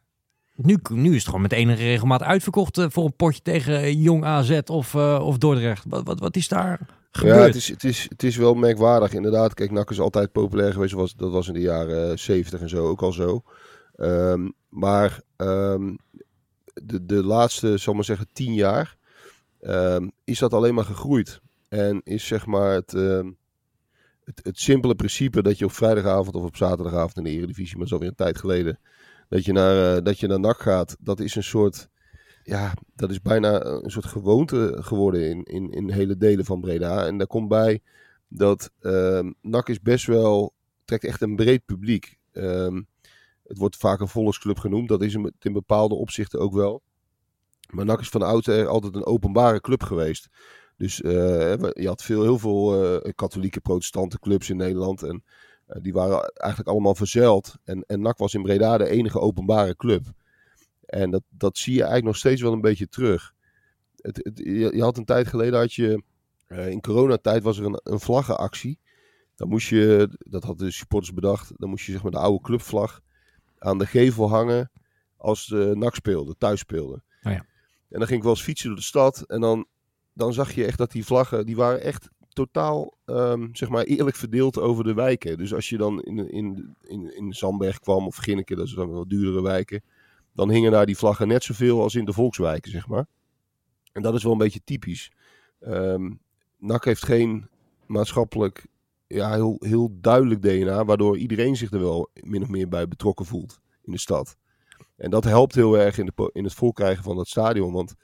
[0.62, 2.78] nu, nu is het gewoon met enige regelmaat uitverkocht...
[2.78, 5.86] eh, voor een potje tegen Jong AZ of, eh, of Dordrecht.
[5.88, 6.80] Wat, wat, wat is daar
[7.12, 7.38] gebeurd?
[7.38, 9.54] Ja, het is, het, is, het is wel merkwaardig inderdaad.
[9.54, 10.94] Kijk, NAC is altijd populair geweest.
[10.94, 13.44] Was, dat was in de jaren 70 en zo ook al zo.
[13.96, 15.96] Ehm, maar ehm,
[16.74, 18.98] de, de laatste, zal maar zeggen, tien jaar
[19.62, 21.40] ehm, is dat alleen maar gegroeid.
[21.70, 22.92] En is zeg maar het,
[24.24, 27.88] het, het simpele principe dat je op vrijdagavond of op zaterdagavond in de Eredivisie, maar
[27.88, 28.80] zo weer een tijd geleden,
[29.30, 31.90] dat je naar, eh, dat je naar NAC gaat, dat is een soort
[32.44, 37.06] ja, dat is bijna een soort gewoonte geworden in, in, in hele delen van Breda.
[37.06, 37.82] En daar komt bij
[38.28, 40.54] dat ehm NAC is best wel,
[40.86, 42.18] trekt echt een breed publiek.
[42.32, 42.82] Ehm,
[43.44, 46.82] het wordt vaak een volksclub genoemd, dat is in bepaalde opzichten ook wel.
[47.70, 50.28] Maar NAC is van oudsher altijd een openbare club geweest.
[50.78, 51.12] Dus eh,
[51.74, 55.04] je had veel, heel veel eh, katholieke protestante clubs in Nederland.
[55.04, 55.24] En
[55.82, 57.56] die waren eigenlijk allemaal verzeild.
[57.64, 60.06] En, en NAC was in Breda de enige openbare club.
[60.86, 63.34] En dat, dat zie je eigenlijk nog steeds wel een beetje terug.
[63.96, 66.04] Het, het, je, had een tijd geleden, had je,
[66.48, 68.80] eh, in coronatijd was er een, een vlaggenactie.
[69.36, 72.44] Dan moest je, dat hadden de supporters bedacht, dan moest je zeg maar de oude
[72.44, 73.02] clubvlag
[73.58, 74.72] aan de gevel hangen
[75.18, 77.02] als de NAC speelde, thuis speelde.
[77.24, 77.46] Oh ja.
[77.90, 79.68] En dan ging ik wel eens fietsen door de stad en dan,
[80.14, 82.10] dan zag je echt dat die vlaggen, die waren echt
[82.46, 85.38] totaal, ehm, zeg maar, eerlijk verdeeld over de wijken.
[85.38, 89.08] Dus als je dan in, in, in, in Zandberg kwam of Ginneke, dat zijn wel
[89.08, 89.84] duurdere wijken,
[90.34, 93.06] dan hingen daar die vlaggen net zoveel als in de volkswijken, zeg maar.
[93.92, 95.12] En dat is wel een beetje typisch.
[95.60, 96.12] Ehm
[96.60, 97.48] NAC heeft geen
[97.86, 98.68] maatschappelijk,
[99.08, 103.26] ja, heel, heel duidelijk DNA, waardoor iedereen zich er wel min of meer bij betrokken
[103.26, 104.38] voelt in de stad.
[104.96, 107.96] En dat helpt heel erg in, de, in het volkrijgen van dat stadion, want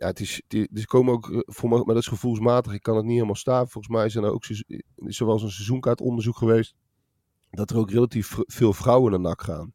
[0.00, 2.72] ja, het is, het is- er komen ook, eh, voor me, maar dat is gevoelsmatig,
[2.72, 3.68] ik kan het niet helemaal staan.
[3.68, 6.74] Volgens mij is er, nou ook, wel eens een seizoenkaartonderzoek geweest,
[7.50, 9.72] dat er ook relatief veel vrouwen naar NAC gaan.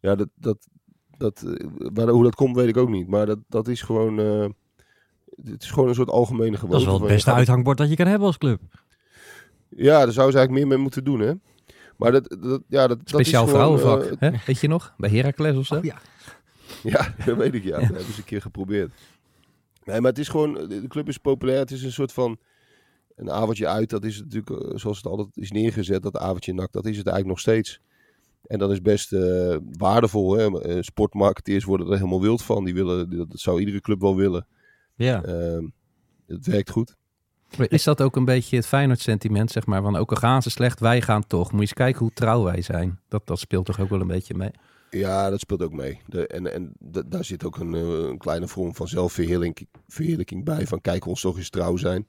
[0.00, 0.58] Ja, dat, dat,
[1.16, 3.08] dat, eh, waar, hoe dat komt weet ik ook niet.
[3.08, 4.18] Maar dat, dat is gewoon.
[4.18, 4.46] eh,
[5.50, 6.68] het is gewoon een soort algemene gewoonte.
[6.70, 8.60] Dat is wel het beste uithangbord dat je kan hebben als club.
[9.68, 11.32] Ja, daar zouden ze eigenlijk meer mee moeten doen, hè?
[11.96, 14.18] Maar dat, dat, ja, dat, Speciaal dat is gewoon, vrouwenvak.
[14.20, 14.38] eh, hè?
[14.46, 14.94] Weet je nog?
[14.96, 15.74] Bij Heracles of zo?
[15.74, 15.98] Oh, ja.
[16.82, 17.78] Ja, dat weet ik, ja.
[17.78, 18.92] Dat hebben ze een keer geprobeerd.
[19.84, 21.58] Nee, maar het is gewoon, de club is populair.
[21.58, 22.38] Het is een soort van,
[23.18, 23.90] een avondje uit.
[23.90, 26.72] Dat is natuurlijk, eh, zoals het altijd is neergezet, dat avondje nak.
[26.72, 27.80] Dat is het eigenlijk nog steeds.
[28.46, 30.36] En dat is best eh, waardevol.
[30.36, 30.62] Hè?
[30.62, 32.64] Eh, Sportmarketeers worden er helemaal wild van.
[32.64, 34.46] Die willen, dat zou iedere club wel willen.
[34.94, 35.22] Ja.
[35.22, 35.64] Ehm,
[36.26, 36.96] het werkt goed.
[37.56, 39.82] Is dat ook een beetje het Feyenoord sentiment, zeg maar?
[39.82, 41.44] Van ook al gaan ze slecht, wij gaan toch.
[41.44, 43.00] Moet je eens kijken hoe trouw wij zijn.
[43.08, 44.50] Dat, dat speelt toch ook wel een beetje mee.
[44.90, 46.00] Ja, dat speelt ook mee.
[46.06, 50.44] De, en en da- daar zit ook een, eh, een kleine vorm van zelfverheerlijking verheerlijking
[50.44, 50.66] bij.
[50.66, 52.04] Van kijk ons toch eens trouw zijn.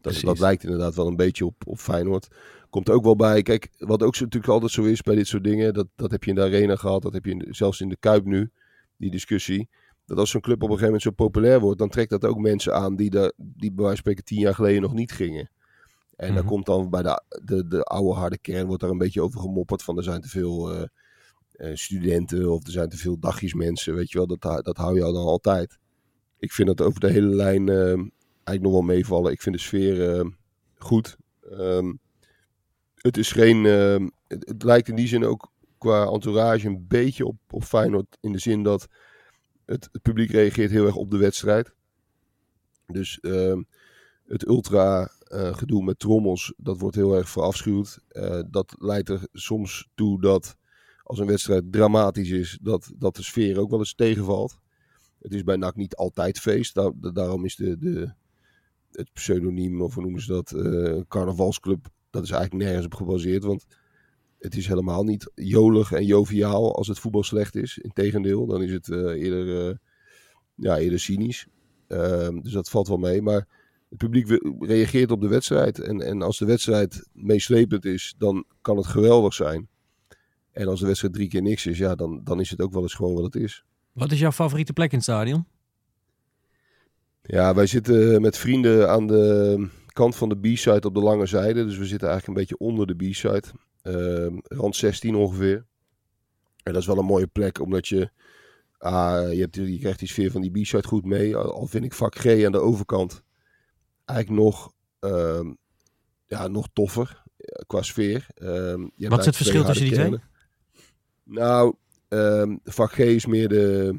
[0.00, 2.28] Dat, dat lijkt inderdaad wel een beetje op, op Feyenoord.
[2.70, 3.42] Komt ook wel bij.
[3.42, 5.74] Kijk, wat ook zo, natuurlijk altijd zo is bij dit soort dingen.
[5.74, 7.02] Dat, dat heb je in de arena gehad.
[7.02, 8.50] Dat heb je in de- zelfs in de Kuip nu.
[8.96, 9.68] Die discussie.
[10.06, 11.78] Dat als zo'n club op een gegeven moment zo populair wordt.
[11.78, 14.54] Dan trekt dat ook mensen aan die, daar die bij wijze van spreken tien jaar
[14.54, 15.50] geleden nog niet gingen.
[16.16, 16.46] En dan Mhm.
[16.52, 18.66] komt dan bij de, de, de oude harde kern.
[18.66, 19.82] Wordt daar een beetje over gemopperd.
[19.82, 20.72] Van er zijn te veel...
[20.74, 20.82] eh,
[21.58, 25.16] studenten of er zijn te veel dagjesmensen, weet je wel, dat, dat hou je dan
[25.16, 25.78] altijd.
[26.38, 29.32] Ik vind dat over de hele lijn eh, eigenlijk nog wel meevallen.
[29.32, 30.26] Ik vind de sfeer eh,
[30.74, 31.16] goed.
[31.50, 31.92] Ehm,
[32.94, 37.36] het is geen, eh, het, lijkt in die zin ook qua entourage een beetje op,
[37.50, 38.88] op Feyenoord in de zin dat
[39.64, 41.74] het, het publiek reageert heel erg op de wedstrijd.
[42.86, 43.62] Dus ehm,
[44.26, 47.98] het ultra eh, gedoe met trommels, dat wordt heel erg verafschuwd.
[48.08, 50.56] Eh, dat leidt er soms toe dat
[51.04, 54.58] als een wedstrijd dramatisch is, dat, dat de sfeer ook wel eens tegenvalt.
[55.18, 56.74] Het is bij NAC niet altijd feest.
[56.74, 58.12] Daar, da- daarom is de, de,
[58.92, 63.44] het pseudoniem, of hoe noemen ze dat, eh, carnavalsclub, dat is eigenlijk nergens op gebaseerd.
[63.44, 63.66] Want
[64.38, 67.78] het is helemaal niet jolig en joviaal als het voetbal slecht is.
[67.78, 69.76] Integendeel, dan is het eh, eerder, eh,
[70.54, 71.46] ja, eerder cynisch.
[71.86, 73.22] Ehm, dus dat valt wel mee.
[73.22, 73.46] Maar
[73.88, 75.78] het publiek reageert op de wedstrijd.
[75.78, 79.68] En, en als de wedstrijd meeslepend is, dan kan het geweldig zijn.
[80.54, 82.82] En als de wedstrijd drie keer niks is, ja, dan, dan is het ook wel
[82.82, 83.64] eens gewoon wat het is.
[83.92, 85.46] Wat is jouw favoriete plek in het stadion?
[87.22, 91.64] Ja, wij zitten met vrienden aan de kant van de B-side op de lange zijde.
[91.64, 93.44] Dus we zitten eigenlijk een beetje onder de B-side.
[93.82, 95.66] Ehm, rand 16 ongeveer.
[96.62, 98.10] En dat is wel een mooie plek, omdat je...
[98.78, 101.36] ah, je, hebt, je krijgt die sfeer van die B-side goed mee.
[101.36, 103.22] Al vind ik vak G aan de overkant
[104.04, 105.52] eigenlijk nog, ehm,
[106.26, 108.26] ja, nog toffer eh, qua sfeer.
[108.34, 110.22] Je Wat is het verschil twee tussen die kernen.
[111.24, 111.74] Nou,
[112.08, 113.98] ehm, vak G is meer de,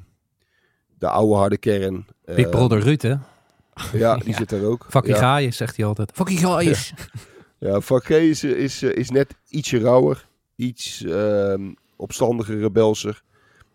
[0.98, 2.06] de oude harde kern.
[2.26, 3.16] Big Ehm, Brother Ruud, hè?
[3.94, 4.86] Ja, die zit daar ook.
[4.90, 5.52] Fucking ja.
[5.52, 6.12] zegt hij altijd.
[6.12, 6.76] Fucking gaaien.
[7.60, 10.28] Ja, vak G is, is, eh, is net ietsje rauwer.
[10.56, 13.24] Iets ehm opstandiger, rebelser.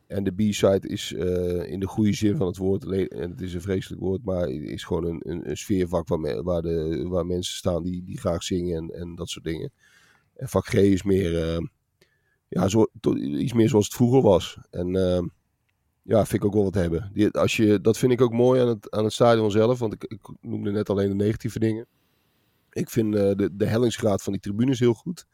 [0.06, 3.54] En de B-side is eh, in de goede zin van het woord, en het is
[3.54, 7.26] een vreselijk woord, maar is gewoon een, een, een sfeervak waar, me- waar, de, waar
[7.26, 9.72] mensen staan die, die graag zingen en, en dat soort dingen.
[10.36, 11.58] En vak G is meer, eh,
[12.50, 12.86] ja, zo,
[13.16, 14.58] iets meer zoals het vroeger was.
[14.70, 15.22] En eh,
[16.02, 17.10] ja, vind ik ook wel wat hebben.
[17.12, 19.92] Die, als je, dat vind ik ook mooi aan het, aan het stadion zelf, want
[19.92, 21.86] ik, ik noemde net alleen de negatieve dingen.
[22.72, 25.26] Ik vind eh, de, de hellingsgraad van die tribunes heel goed.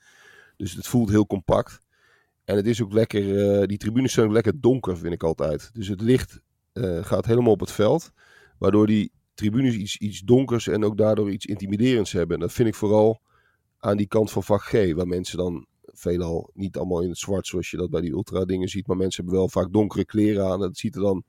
[0.57, 1.81] Dus het voelt heel compact.
[2.45, 5.71] En het is ook lekker, eh, die tribunes zijn ook lekker donker, vind ik altijd.
[5.73, 6.41] Dus het licht
[6.73, 8.13] eh, gaat helemaal op het veld.
[8.59, 12.37] Waardoor die tribunes iets, iets donkers en ook daardoor iets intimiderends hebben.
[12.37, 13.21] En dat vind ik vooral
[13.79, 14.93] aan die kant van vak G.
[14.95, 15.67] Waar mensen dan
[15.99, 18.87] veelal niet allemaal in het zwart zoals je dat bij die ultra dingen ziet.
[18.87, 20.61] Maar mensen hebben wel vaak donkere kleren aan.
[20.61, 21.23] Dat ziet er dan,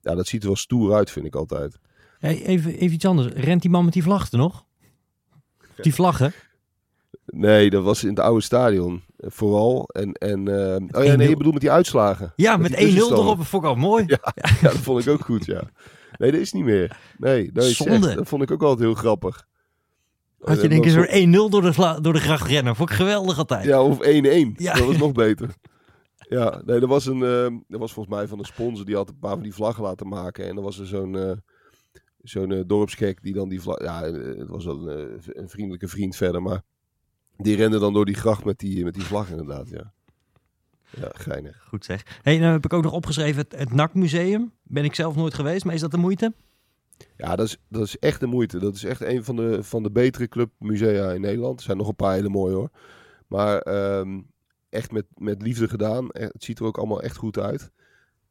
[0.00, 1.78] ja, dat ziet er wel stoer uit, vind ik altijd.
[2.18, 3.32] Hey, even, even iets anders.
[3.34, 4.64] Rent die man met die vlag er nog?
[5.82, 6.32] Die vlaggen?
[7.26, 9.02] Nee, dat was in het oude stadion.
[9.16, 9.88] eh, Vooral.
[9.92, 11.30] En, en, eh, oh ja, nee, 1-0.
[11.30, 12.32] je bedoelt met die uitslagen.
[12.36, 13.24] Ja, met, die 1-0 tussenstanden.
[13.24, 13.36] erop.
[13.38, 14.04] Dat vond ik al mooi.
[14.22, 15.62] Ja, ja, dat vond ik ook goed, ja.
[16.18, 16.98] Nee, dat is niet meer.
[17.18, 18.06] Nee, dat, is Zonde.
[18.06, 19.46] echt- dat vond ik ook altijd heel grappig.
[20.48, 22.76] Had je denk ik zo'n 1-0 door de, door de gracht rennen.
[22.76, 23.64] Vond ik geweldig altijd.
[23.64, 24.00] Ja, of 1-1.
[24.56, 24.74] Ja.
[24.74, 25.54] Dat was nog beter.
[26.28, 27.18] Ja, nee, er was een,
[27.68, 30.08] dat was volgens mij van een sponsor die had een paar van die vlaggen laten
[30.08, 30.48] maken.
[30.48, 31.32] En dan was er zo'n eh,
[32.28, 33.82] zo'n eh, dorpsgek die dan die vlag...
[33.82, 36.62] Ja, eh, het was wel een, een vriendelijke vriend verder, maar
[37.36, 39.92] die rende dan door die gracht met die, met die vlag inderdaad, ja.
[41.00, 41.64] Ja, geinig.
[41.68, 42.18] Goed zeg.
[42.22, 44.52] Hey, nou heb ik ook nog opgeschreven het, het NAC Museum.
[44.62, 46.32] Ben ik zelf nooit geweest, maar is dat de moeite?
[47.16, 48.58] Ja, dat is, dat is echt de moeite.
[48.58, 51.58] Dat is echt een van de, van de betere clubmusea in Nederland.
[51.58, 52.70] Er zijn nog een paar hele mooie hoor.
[53.26, 54.20] Maar ehm,
[54.68, 56.10] echt met, met liefde gedaan.
[56.10, 57.70] Eh, Het ziet er ook allemaal echt goed uit.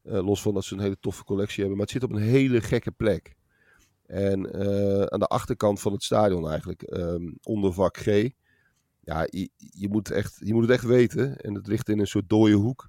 [0.02, 1.76] Eh, los van dat ze een hele toffe collectie hebben.
[1.76, 3.34] Maar het zit op een hele gekke plek.
[4.06, 6.82] En eh, aan de achterkant van het stadion eigenlijk.
[6.82, 8.04] ehm, onder vak G.
[9.00, 11.36] Ja, je, je, moet echt, je moet het echt weten.
[11.36, 12.88] En het ligt in een soort dode hoek.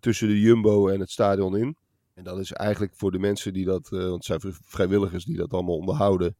[0.00, 1.76] tussen de Jumbo en het stadion in.
[2.14, 5.24] En dat is eigenlijk voor de mensen die dat, eh, want het zijn vri- vrijwilligers
[5.24, 6.36] die dat allemaal onderhouden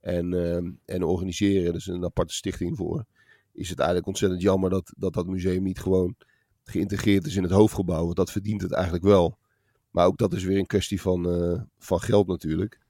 [0.00, 3.04] en, ehm, en organiseren, er is een aparte stichting voor,
[3.52, 6.16] is het eigenlijk ontzettend jammer dat, dat dat museum niet gewoon
[6.64, 9.38] geïntegreerd is in het hoofdgebouw, want dat verdient het eigenlijk wel.
[9.90, 12.80] Maar ook dat is weer een kwestie van, eh, van geld natuurlijk.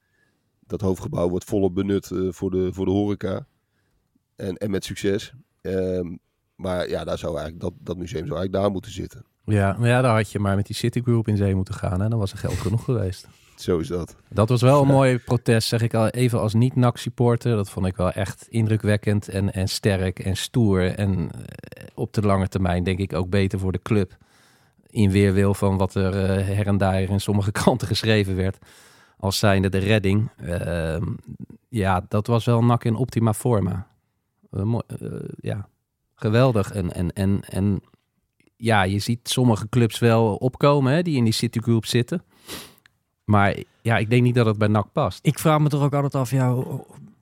[0.67, 3.47] Dat hoofdgebouw wordt volop benut eh, voor, de, voor de horeca
[4.37, 5.33] en, en met succes.
[5.61, 6.17] Ehm,
[6.55, 9.25] maar ja, daar zou eigenlijk, dat, dat museum zou eigenlijk daar moeten zitten.
[9.45, 12.01] Ja, maar ja, daar had je maar met die Citigroup in zee moeten gaan.
[12.01, 12.09] Hè?
[12.09, 13.29] Dan was er geld genoeg geweest.
[13.57, 14.17] Zo is dat.
[14.29, 17.57] Dat was wel een mooi protest, zeg ik al even als niet-NAC-supporter.
[17.57, 20.95] Dat vond ik wel echt indrukwekkend en, en sterk en stoer.
[20.95, 24.17] En eh, op de lange termijn denk ik ook beter voor de club.
[24.87, 28.59] In weerwil van wat er eh, her en daar in sommige kranten geschreven werd.
[29.19, 30.31] Als zijnde de redding.
[30.37, 31.07] Ehm,
[31.69, 33.87] ja, dat was wel NAC in optima forma.
[34.51, 34.65] Eh,
[35.37, 35.69] ja,
[36.15, 36.73] geweldig.
[36.73, 37.83] En, en, en, en
[38.63, 42.23] ja, je ziet sommige clubs wel opkomen hè, die in die Citigroup zitten.
[43.25, 45.19] Maar ja, ik denk niet dat het bij NAC past.
[45.23, 46.57] Ik vraag me toch ook altijd af, ja,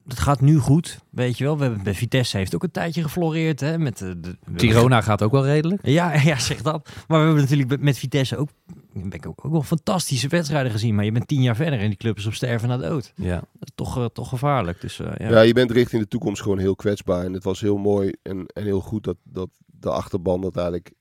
[0.06, 1.56] het gaat nu goed, weet je wel.
[1.56, 3.78] We hebben bij Vitesse heeft ook een tijdje gefloreerd, hè.
[3.78, 5.86] Met de, de, we- Girona gaat ook wel redelijk.
[5.86, 6.88] Ja, ja, zeg dat.
[7.08, 8.48] Maar we hebben natuurlijk met Vitesse ook,
[8.92, 10.94] ben ik ook, ook wel fantastische wedstrijden gezien.
[10.94, 13.12] Maar je bent tien jaar verder en die club is op sterven na dood.
[13.16, 13.34] Ja.
[13.34, 14.80] Dat is toch, eh, toch gevaarlijk.
[14.80, 15.30] Dus eh, ja.
[15.30, 15.40] Ja.
[15.40, 17.24] je bent richting de toekomst gewoon heel kwetsbaar.
[17.24, 20.88] En het was heel mooi en, en heel goed dat, dat de achterban dat eigenlijk
[20.88, 20.94] eh,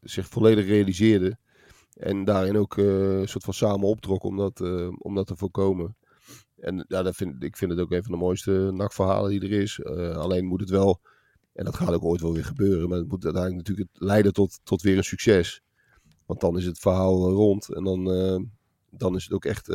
[0.00, 1.38] zich volledig realiseerde.
[1.94, 5.36] En daarin ook eh, een soort van samen optrok om dat, eh, om dat te
[5.36, 5.96] voorkomen.
[6.56, 9.60] En ja, dat vind, ik vind het ook een van de mooiste NAC-verhalen die er
[9.60, 9.80] is.
[9.80, 11.00] Eh, alleen moet het wel,
[11.52, 14.60] en dat gaat ook ooit wel weer gebeuren, maar het moet uiteindelijk natuurlijk leiden tot,
[14.62, 15.62] tot weer een succes.
[16.26, 18.04] Want dan is het verhaal rond en dan,
[18.90, 19.66] dan is het ook echt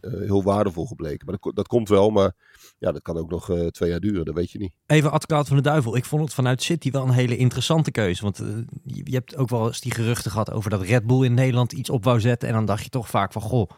[0.00, 1.26] heel waardevol gebleken.
[1.26, 2.34] Maar dat, dat komt wel, maar
[2.82, 4.72] ja, dat kan ook nog eh, twee jaar duren, dat weet je niet.
[4.86, 5.96] Even advocaat van de duivel.
[5.96, 8.22] Ik vond het vanuit City wel een hele interessante keuze.
[8.22, 8.46] Want eh,
[8.84, 11.90] je, hebt ook wel eens die geruchten gehad over dat Red Bull in Nederland iets
[11.90, 12.48] op wou zetten.
[12.48, 13.70] En dan dacht je toch vaak van, goh,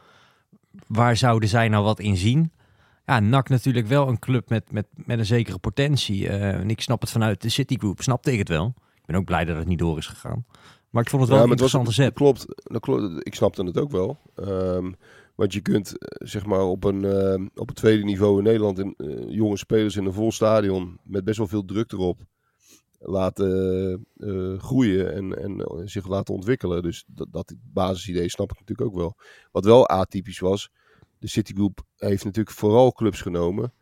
[0.87, 2.53] waar zouden zij nou wat in zien?
[3.07, 6.29] Ja, NAC natuurlijk wel een club met, met, met een zekere potentie.
[6.29, 8.75] Eh, en ik snap het vanuit de City Group, snapte ik het wel.
[8.77, 10.45] Ik ben ook blij dat het niet door is gegaan.
[10.95, 12.49] Maar ik vond het wel Ja, een was- interessante zet.
[12.63, 14.19] Dat klopt, ik snapte het ook wel.
[14.35, 14.93] Ehm,
[15.35, 18.79] Want je kunt eh, zeg maar op een, eh, op het tweede niveau in Nederland
[18.79, 22.21] in, eh, jonge spelers in een vol stadion met best wel veel druk erop
[22.99, 26.83] laten eh, groeien en, en zich laten ontwikkelen.
[26.83, 29.17] Dus dat, dat basisidee snap ik natuurlijk ook wel.
[29.53, 30.71] Wat wel atypisch was,
[31.19, 33.73] de Citigroup heeft natuurlijk vooral clubs genomen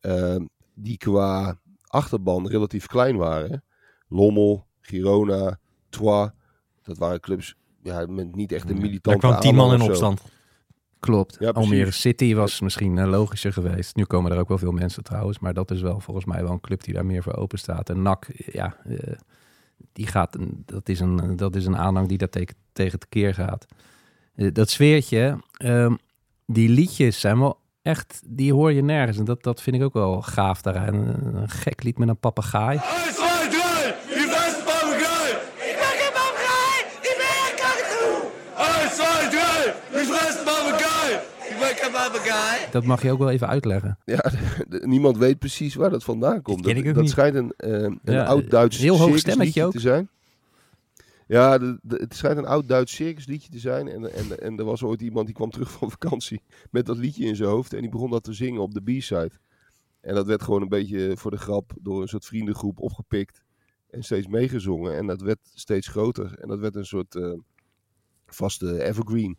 [0.00, 0.36] eh,
[0.74, 3.64] die qua achterban relatief klein waren.
[4.08, 6.30] Lommel, Girona, Troyes,
[6.84, 10.22] dat waren clubs ja, met niet echt een Daar militante kwam tien man in opstand.
[10.98, 11.36] Klopt.
[11.40, 11.50] Ja.
[11.50, 13.96] Almere City was misschien eh, logischer geweest.
[13.96, 15.38] Nu komen er ook wel veel mensen trouwens.
[15.38, 17.88] Maar dat is wel volgens mij wel een club die daar meer voor open staat.
[17.90, 19.12] En NAC, ja, eh,
[19.92, 23.06] die gaat, een- dat, is een, dat is een aanhang die daar tegen, tegen te
[23.08, 23.66] keer gaat.
[24.34, 25.94] Eh, dat sfeertje, ehm,
[26.46, 29.18] die liedjes zijn wel echt, die hoor je nergens.
[29.18, 30.94] En dat, dat vind ik ook wel gaaf daaraan.
[30.94, 32.76] Een, een gek lied met een papegaai.
[32.78, 35.30] 1, 2, 3, die beste papegaai!
[35.70, 36.78] Ik ben geen papegaai!
[37.00, 38.30] Ik ben geen kakatoe!
[38.82, 39.40] 1, 2,
[39.92, 40.82] 3, die beste papegaai!
[41.50, 41.60] Ik
[42.24, 42.70] papegaai!
[42.70, 43.98] Dat mag je ook wel even uitleggen.
[44.04, 44.16] Ja,
[44.68, 46.60] de- niemand weet precies waar dat vandaan komt.
[46.66, 47.12] ken Dat, ik ook dat niet.
[47.12, 49.72] schijnt een, eh, een Ja, oud-Duits heel hoog circusliedje stemmetje ook.
[49.72, 50.08] te zijn.
[51.26, 53.88] Ja, de, de- het schijnt een oud-Duits circusliedje te zijn.
[53.88, 57.24] En, en, en er was ooit iemand die kwam terug van vakantie met dat liedje
[57.24, 57.72] in zijn hoofd.
[57.72, 59.30] En die begon dat te zingen op de B-side.
[60.00, 63.42] En dat werd gewoon een beetje voor de grap door een soort vriendengroep opgepikt.
[63.90, 64.96] En steeds meegezongen.
[64.96, 66.38] En dat werd steeds groter.
[66.40, 67.32] En dat werd een soort eh,
[68.26, 69.38] vaste evergreen.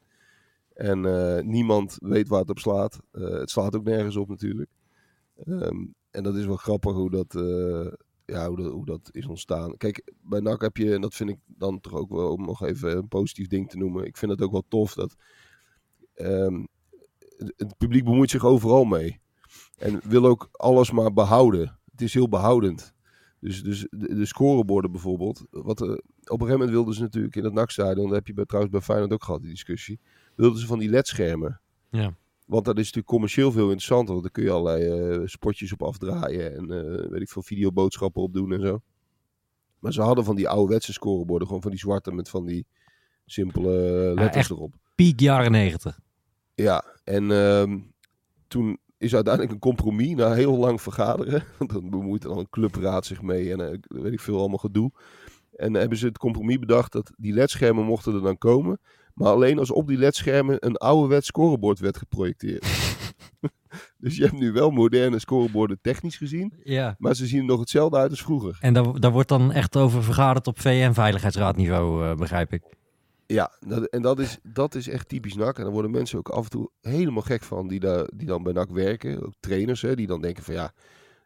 [0.76, 3.00] En eh, niemand weet waar het op slaat.
[3.12, 4.70] Eh, het slaat ook nergens op natuurlijk.
[5.36, 7.92] Ehm, en dat is wel grappig hoe dat, eh,
[8.26, 9.78] ja, hoe, dat, hoe dat is ontstaan.
[9.78, 12.64] Kijk, bij NAC heb je, en dat vind ik dan toch ook wel om nog
[12.64, 14.06] even een positief ding te noemen.
[14.06, 15.16] Ik vind het ook wel tof dat
[16.14, 16.66] ehm,
[17.38, 19.20] het, publiek bemoeit zich overal mee.
[19.78, 21.80] En wil ook alles maar behouden.
[21.92, 22.94] Het is heel behoudend.
[23.40, 25.46] Dus, dus de, de scoreborden bijvoorbeeld.
[25.50, 28.46] Wat, op een gegeven moment wilden ze natuurlijk in het NAC-stadion, dat heb je bij,
[28.46, 30.00] trouwens bij Feyenoord ook gehad, die discussie.
[30.36, 31.60] Wilden ze van die ledschermen.
[31.90, 32.14] Ja.
[32.46, 34.12] Want dat is natuurlijk commercieel veel interessanter.
[34.12, 36.56] Want daar kun je allerlei eh, spotjes op afdraaien.
[36.56, 38.82] En eh, weet ik veel, videoboodschappen op doen en zo.
[39.80, 41.48] Maar ze hadden van die ouderwetse scoreborden.
[41.48, 42.66] Gewoon van die zwarte met van die
[43.26, 44.74] simpele eh, letters erop.
[44.96, 46.00] Piek jaren negentig.
[46.56, 47.80] Ja, en ehm,
[48.48, 51.44] toen is uiteindelijk een compromis na heel lang vergaderen.
[51.58, 54.92] Want dan bemoeit dan een clubraad zich mee en eh, weet ik veel, allemaal gedoe.
[55.56, 58.80] En hebben ze het compromis bedacht dat die ledschermen mochten er dan komen.
[59.16, 62.66] Maar alleen als op die ledschermen een ouderwets scorebord werd geprojecteerd.
[63.98, 66.54] dus je hebt nu wel moderne scoreborden technisch gezien.
[66.64, 66.96] Ja.
[66.98, 68.58] Maar ze zien er nog hetzelfde uit als vroeger.
[68.60, 72.62] En daar, daar wordt dan echt over vergaderd op VN-veiligheidsraadniveau, eh, begrijp ik.
[73.28, 75.58] Ja, dat, en dat is, dat is echt typisch NAC.
[75.58, 78.44] En daar worden mensen ook af en toe helemaal gek van die, daar, die dan
[78.44, 79.26] bij NAC werken.
[79.26, 80.72] Ook trainers, hè, die dan denken van ja,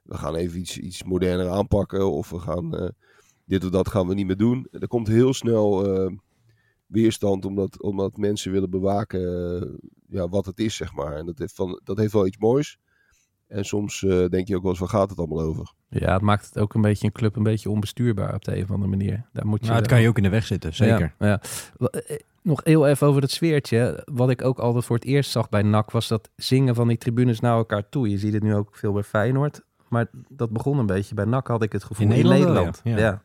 [0.04, 2.12] we gaan even iets, iets moderner aanpakken.
[2.12, 2.90] Of we gaan eh,
[3.46, 4.68] dit of dat gaan we niet meer doen.
[4.72, 6.12] Er komt heel snel eh,
[6.90, 9.22] weerstand omdat, omdat mensen willen bewaken
[9.62, 9.68] eh,
[10.08, 11.16] ja, wat het is, zeg maar.
[11.16, 12.80] En dat heeft, van, dat heeft wel iets moois.
[13.48, 15.74] En soms eh, denk je ook wel eens, waar gaat het allemaal over?
[15.90, 18.64] Ja, het maakt het ook een beetje een club een beetje onbestuurbaar op de een
[18.64, 19.26] of andere manier.
[19.34, 21.16] Daar moet je Nou, het kan je ook in de weg zitten, zeker.
[21.20, 21.42] Ja,
[21.78, 24.04] eh, Nog heel even over het sfeertje.
[24.12, 26.98] Wat ik ook altijd voor het eerst zag bij NAC was dat zingen van die
[26.98, 28.10] tribunes naar elkaar toe.
[28.10, 29.62] Je ziet het nu ook veel bij Feyenoord.
[29.88, 32.82] Maar dat begon een beetje bij NAC had ik het gevoel In Nederland Nederland.
[32.84, 32.98] ja.
[32.98, 33.22] ja.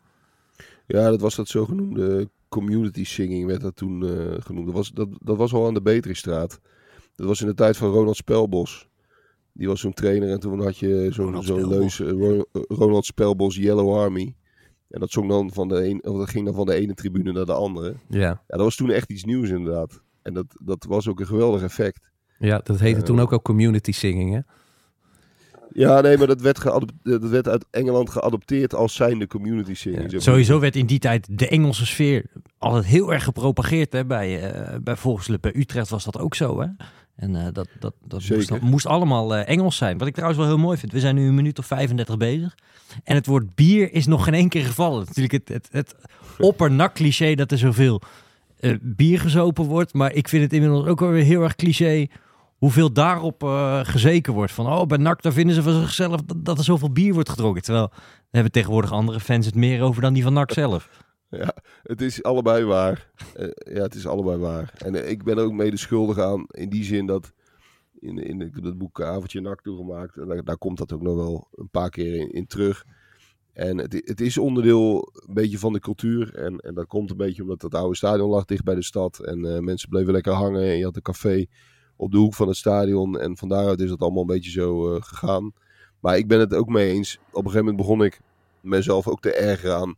[0.86, 4.66] Ja, dat was dat zogenoemde community singing, werd dat toen eh, genoemd.
[4.66, 6.60] Dat was, dat, dat was al aan de Beatrixstraat.
[7.14, 8.88] Dat was in de tijd van Ronald Spelbos.
[9.52, 13.56] Die was zo'n trainer en toen had je zo'n zo'n leus eh, eh, Ronald Spelbos
[13.56, 14.34] Yellow Army.
[14.88, 17.32] En dat, zong dan van de een, of dat ging dan van de ene tribune
[17.32, 17.94] naar de andere.
[18.08, 18.18] Ja.
[18.20, 20.02] Ja, dat was toen echt iets nieuws inderdaad.
[20.22, 22.10] En dat, dat was ook een geweldig effect.
[22.38, 24.32] ja, dat heette toen ook al community singing.
[24.32, 24.40] Hè?
[25.72, 29.90] Ja, nee, maar dat werd, geadop- dat werd uit Engeland geadopteerd als zijnde community.
[29.90, 30.00] Ja.
[30.00, 30.20] maar.
[30.20, 32.24] Sowieso werd in die tijd de Engelse sfeer
[32.58, 33.92] altijd heel erg gepropageerd.
[33.92, 34.04] Hè?
[34.04, 36.60] Bij, eh bij Volksclub, bij Utrecht was dat ook zo.
[36.60, 36.66] Hè?
[37.16, 38.48] En eh, dat, dat, dat moest, Zeker.
[38.48, 39.98] dat moest allemaal eh, Engels zijn.
[39.98, 40.92] Wat ik trouwens wel heel mooi vind.
[40.92, 42.54] We zijn nu een minuut of 35 bezig.
[43.04, 45.04] En het woord bier is nog geen één keer gevallen.
[45.06, 45.94] Natuurlijk het, het, het
[46.38, 48.00] oppernak cliché dat er zoveel
[48.60, 49.94] eh, bier gezopen wordt.
[49.94, 52.06] Maar ik vind het inmiddels ook wel weer heel erg cliché
[52.64, 54.52] hoeveel daarop eh, gezeken wordt.
[54.52, 57.28] Van, oh, bij NAC daar vinden ze van zichzelf dat, dat er zoveel bier wordt
[57.28, 57.62] gedronken.
[57.62, 58.00] Terwijl daar
[58.30, 61.02] hebben tegenwoordig andere fans het meer over dan die van NAC zelf.
[61.30, 63.10] Ja, het is allebei waar.
[63.34, 64.72] Eh, ja, het is allebei waar.
[64.76, 67.32] En eh, ik ben ook mede schuldig aan in die zin dat
[67.98, 71.48] in, in dat boek Avondje Nak toegemaakt, en daar, daar komt dat ook nog wel
[71.54, 72.84] een paar keer in, terug.
[73.52, 76.34] En het, het is onderdeel een beetje van de cultuur.
[76.34, 79.18] En, en dat komt een beetje omdat het oude stadion lag dicht bij de stad.
[79.18, 80.62] En mensen bleven lekker hangen.
[80.62, 81.46] En je had een café
[81.96, 83.18] op de hoek van het stadion.
[83.18, 85.52] En van daaruit is het allemaal een beetje zo eh, gegaan.
[86.00, 87.18] Maar ik ben het ook mee eens.
[87.28, 88.20] Op een gegeven moment begon ik
[88.60, 89.96] mezelf ook te ergeren aan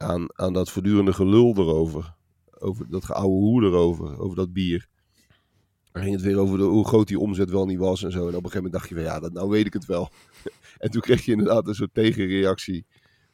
[0.00, 2.14] aan, aan dat voortdurende gelul erover.
[2.58, 4.88] Over dat geouwe hoe erover, over dat bier.
[5.92, 8.18] Dan ging het weer over de, hoe groot die omzet wel niet was en zo.
[8.18, 10.10] En op een gegeven moment dacht je van ja, dat, nou weet ik het wel.
[10.78, 12.84] en toen kreeg je inderdaad een soort tegenreactie.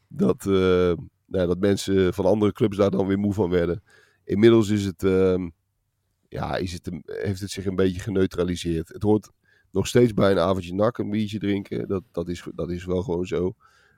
[0.09, 0.93] Dat, eh,
[1.27, 3.83] nou, dat mensen van andere clubs daar dan weer moe van werden.
[4.25, 5.49] Inmiddels is het, ehm,
[6.29, 8.89] ja, is het, een- heeft het zich een beetje geneutraliseerd.
[8.89, 9.31] Het hoort
[9.70, 11.89] nog steeds bij een avondje nak een biertje drinken.
[11.89, 13.55] Dat, dat, is, dat is wel gewoon zo.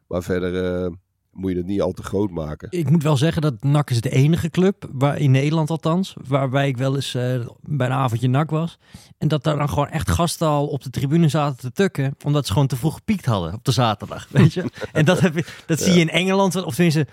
[0.08, 0.90] Maar verder eh,
[1.30, 2.68] moet je het niet al te groot maken.
[2.70, 6.68] Ik moet wel zeggen dat NAC is de enige club, waar, in Nederland althans, waarbij
[6.68, 8.78] ik wel eens eh, bij een avondje NAC was.
[9.18, 12.46] En dat daar dan gewoon echt gasten al op de tribune zaten te tukken, omdat
[12.46, 14.28] ze gewoon te vroeg gepiekt hadden op de zaterdag.
[14.32, 14.64] Weet je?
[14.92, 17.06] En dat, heb je, dat zie je in Engeland, of tenminste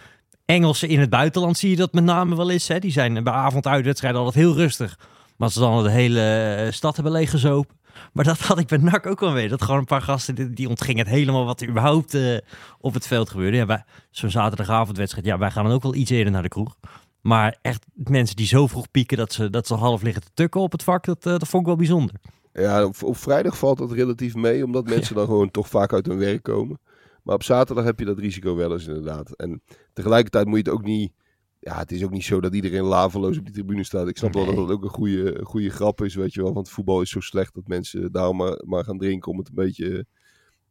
[0.46, 2.68] Engelsen in het buitenland zie je dat met name wel eens.
[2.68, 2.80] Hè?
[2.80, 5.00] Die zijn bij avonduitwedstrijden altijd heel rustig.
[5.38, 7.76] Maar ze dan de hele eh, stad hebben leeggezopen.
[8.14, 9.50] Maar dat had ik bij NAC ook wel weer.
[9.50, 12.38] Dat gewoon een paar gasten, die, ontgingen het helemaal wat er überhaupt eh,
[12.80, 13.58] op het veld gebeurde.
[13.58, 16.76] Ja, wij- zo'n zaterdagavondwedstrijd, ja, wij gaan dan ook wel iets eerder naar de kroeg.
[17.22, 20.62] Maar echt mensen die zo vroeg pieken dat ze, dat ze half liggen te tukken
[20.62, 22.16] op het vak, dat, eh, dat vond ik wel bijzonder.
[22.54, 26.06] Ja, op, op vrijdag valt dat relatief mee, omdat mensen dan gewoon toch vaak uit
[26.06, 26.80] hun werk komen.
[27.26, 29.36] Maar op zaterdag heb je dat risico wel eens inderdaad.
[29.36, 29.62] En
[29.94, 31.12] tegelijkertijd moet je het ook niet...
[31.60, 34.08] Ja, het is ook niet zo dat iedereen laveloos op die tribune staat.
[34.08, 36.54] Ik snap wel dat dat ook een goede, goede grap is, weet je wel.
[36.54, 39.56] Want voetbal is zo slecht dat mensen daarom maar, maar gaan drinken om het een
[39.56, 40.06] beetje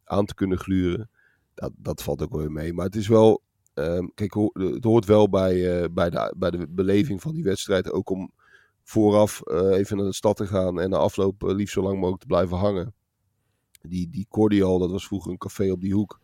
[0.04, 1.10] aan te kunnen gluren.
[1.54, 2.72] Dat, dat valt ook wel weer mee.
[2.72, 3.42] Maar het is wel...
[3.74, 7.92] ehm, kijk, het hoort wel bij, eh, bij, de, bij de beleving van die wedstrijd.
[7.92, 8.32] Ook om
[8.82, 11.96] vooraf eh, even naar de stad te gaan en na afloop eh, liefst zo lang
[11.96, 12.94] mogelijk te blijven hangen.
[13.80, 16.20] Die, die Cordial, dat was vroeger een café op die hoek.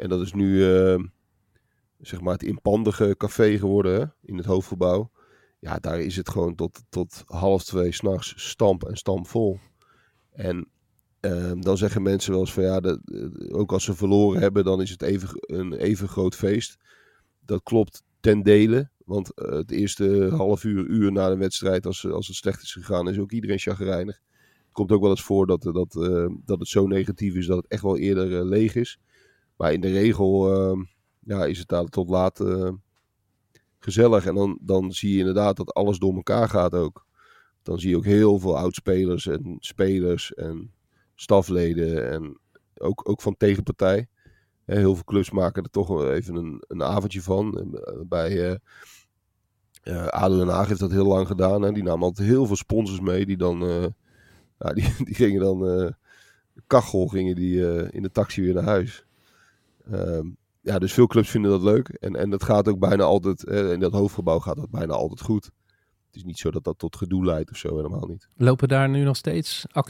[0.00, 0.98] En dat is nu eh,
[1.98, 5.10] zeg maar het inpandige café geworden in het hoofdgebouw.
[5.58, 9.58] Ja, daar is het gewoon tot, tot half twee s'nachts stamp en stamp vol.
[10.32, 10.68] En
[11.20, 12.96] ehm, dan zeggen mensen wel eens van ja, eh,
[13.48, 16.76] ook als ze verloren hebben, dan is het even, een even groot feest.
[17.44, 18.90] Dat klopt ten dele.
[19.04, 22.72] Want eh, het eerste half uur, uur na de wedstrijd, als, als het slecht is
[22.72, 24.20] gegaan, is ook iedereen chagrijnig.
[24.72, 25.92] Komt ook wel eens voor dat, dat,
[26.44, 28.98] dat het zo negatief is dat het echt wel eerder leeg is.
[29.60, 30.80] Maar in de regel eh,
[31.18, 32.70] ja, is het daar tot laat eh,
[33.78, 34.26] gezellig.
[34.26, 37.06] En dan, dan zie je inderdaad dat alles door elkaar gaat ook.
[37.62, 40.72] Dan zie je ook heel veel oudspelers en spelers en
[41.14, 42.38] stafleden en
[42.74, 44.08] ook, ook van tegenpartij.
[44.64, 47.74] Heel veel clubs maken er toch even een, een avondje van.
[47.74, 48.60] Eh, Bij
[50.10, 51.62] ADO Den Haag heeft dat heel lang gedaan.
[51.62, 51.72] Hè.
[51.72, 53.26] Die namen altijd heel veel sponsors mee.
[53.26, 53.58] Die dan,
[54.58, 55.94] ja, die, die gingen dan
[56.66, 59.04] kachel gingen die, in de taxi weer naar huis.
[59.90, 60.26] Ehm,
[60.60, 61.88] ja, dus veel clubs vinden dat leuk.
[61.88, 65.20] En, en dat gaat ook bijna altijd, eh, in dat hoofdgebouw gaat dat bijna altijd
[65.20, 65.44] goed.
[66.06, 68.28] Het is niet zo dat dat tot gedoe leidt of zo, helemaal niet.
[68.36, 69.82] Lopen daar nu nog steeds eh,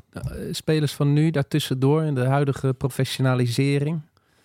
[0.51, 4.01] spelers van nu daartussendoor in de huidige professionalisering?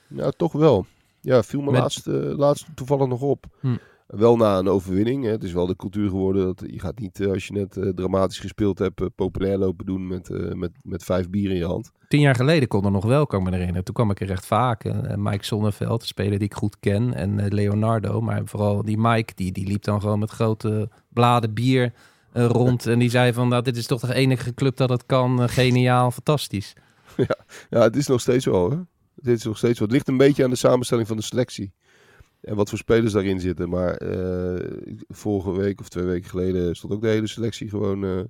[0.08, 0.86] Ja, toch wel.
[1.22, 3.45] Ja, viel me Met- laatst, eh, laatst toevallig nog op.
[3.60, 3.76] Hm.
[4.06, 5.24] Wel na een overwinning.
[5.24, 5.30] Hè.
[5.30, 6.45] Het is wel de cultuur geworden.
[6.45, 9.86] Dat, je gaat niet, eh, als je net eh, dramatisch gespeeld hebt, eh, populair lopen
[9.86, 11.91] doen met, met, met vijf bier in je hand.
[12.08, 13.84] Tien jaar geleden kon er nog wel, kan ik me herinneren.
[13.84, 14.84] Toen kwam ik er echt vaak.
[14.84, 17.14] En, Mike Sonneveld, een speler die ik goed ken.
[17.14, 18.22] En Leonardo.
[18.22, 21.93] Maar vooral die Mike, die, die liep dan gewoon met grote bladen bier
[22.34, 22.88] rond.
[22.88, 25.49] En die zei van, nou, dit is toch de enige club dat het kan.
[25.49, 26.74] Geniaal, fantastisch.
[27.70, 28.70] Ja, het is nog steeds wel.
[28.70, 28.78] Hè?
[29.16, 29.88] Het is nog steeds wel.
[29.88, 31.74] Het ligt een beetje aan de samenstelling van de selectie.
[32.46, 33.70] En wat voor spelers daarin zitten.
[33.70, 38.22] Maar eh, vorige week of twee weken geleden stond ook de hele selectie gewoon eh,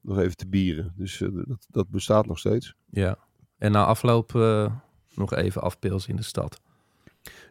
[0.00, 0.92] nog even te bieren.
[0.96, 2.74] Dus eh, dat, dat bestaat nog steeds.
[2.90, 3.18] Ja.
[3.58, 4.74] En na afloop eh,
[5.14, 6.60] nog even afpils in de stad.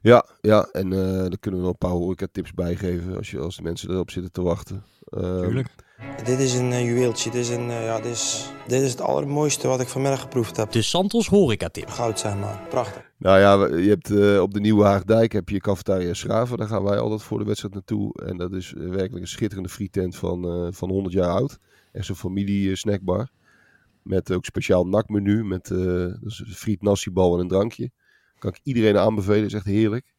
[0.02, 0.70] Ja, ja.
[0.72, 3.62] en eh daar kunnen we nog een paar horeca-tips bij geven als, je, als de
[3.62, 4.84] mensen erop zitten te wachten.
[5.04, 5.70] Ehm, Tuurlijk.
[6.24, 7.32] Dit is een eh, juweeltje.
[7.32, 10.58] Dit is, een, eh, ja, dit, is, dit is het allermooiste wat ik vanmiddag geproefd
[10.58, 10.72] heb.
[10.72, 11.90] De Santos horecatip.
[11.90, 12.68] Goud, zeg maar.
[12.70, 13.10] Prachtig.
[13.20, 16.58] Nou ja, je hebt eh, op de Nieuwe Haagdijk heb je Cafetaria Schraven.
[16.58, 18.14] Daar gaan wij altijd voor de wedstrijd naartoe.
[18.14, 21.60] En dat is werkelijk een schitterende frietent van, eh, van 100 jaar oud.
[21.92, 23.30] Echt zo'n familie eh, snackbar.
[24.02, 25.44] Met ook speciaal nakmenu.
[25.44, 27.92] Met eh is een friet, nasi-bal en een drankje.
[28.38, 29.46] Kan ik iedereen aanbevelen.
[29.46, 30.14] Is echt heerlijk.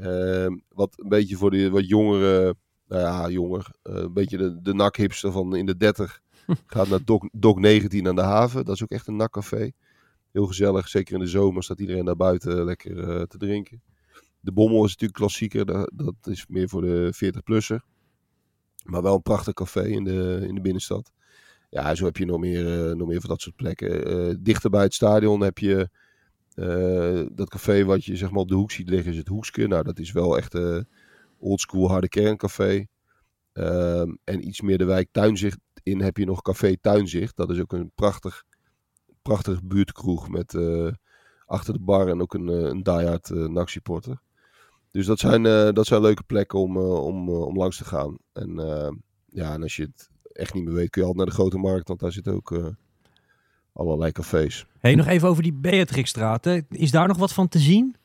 [0.00, 2.56] Ehm, wat een beetje voor de wat jongere,
[2.88, 3.70] nou ja, jonger.
[3.82, 6.20] eh, een beetje de, de nakhipster van in de 30.
[6.66, 8.64] gaat naar Dok, Dok 19 aan de haven.
[8.64, 9.70] Dat is ook echt een nakcafé.
[10.32, 10.88] Heel gezellig.
[10.88, 13.82] Zeker in de zomer staat iedereen daar buiten lekker eh, te drinken.
[14.40, 15.66] De Bommel is natuurlijk klassieker.
[15.66, 17.84] Dat, dat is meer voor de 40-plusser.
[18.84, 21.12] Maar wel een prachtig café in de, in de binnenstad.
[21.70, 24.42] Ja, zo heb je nog meer, eh, nog meer van dat soort plekken.
[24.42, 25.88] Dichter bij het stadion heb je
[27.32, 29.66] dat café wat je zeg maar op de hoek ziet liggen, is het Hoekske.
[29.66, 30.54] Nou, dat is wel echt
[31.44, 32.86] oldschool harde kerncafé.
[33.52, 37.36] Ehm, en iets meer de wijk Tuinzicht in heb je nog Café Tuinzicht.
[37.36, 38.44] Dat is ook een prachtig,
[39.22, 40.92] prachtig buurtkroeg met eh,
[41.46, 44.20] achter de bar en ook een, eh, een diehard uh, NAC-supporter.
[44.90, 47.84] Dus dat zijn, eh, dat zijn leuke plekken om, eh, om, eh, om langs te
[47.84, 48.16] gaan.
[48.32, 48.92] En, eh,
[49.28, 51.58] ja, en als je het echt niet meer weet, kun je altijd naar de grote
[51.58, 52.66] markt, want daar zitten ook eh,
[53.72, 54.66] allerlei cafés.
[54.78, 56.46] Hey, nog even over die Beatrixstraat.
[56.68, 57.96] Is daar nog wat van te zien?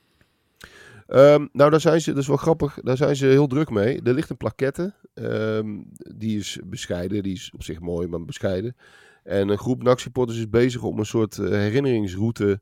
[1.09, 4.01] Ehm, nou, daar zijn ze, dat is wel grappig, daar zijn ze heel druk mee.
[4.01, 5.77] Er ligt een plaquette, ehm,
[6.15, 8.75] die is bescheiden, die is op zich mooi, maar bescheiden.
[9.23, 12.61] En een groep NAC-supporters is bezig om een soort eh, herinneringsroute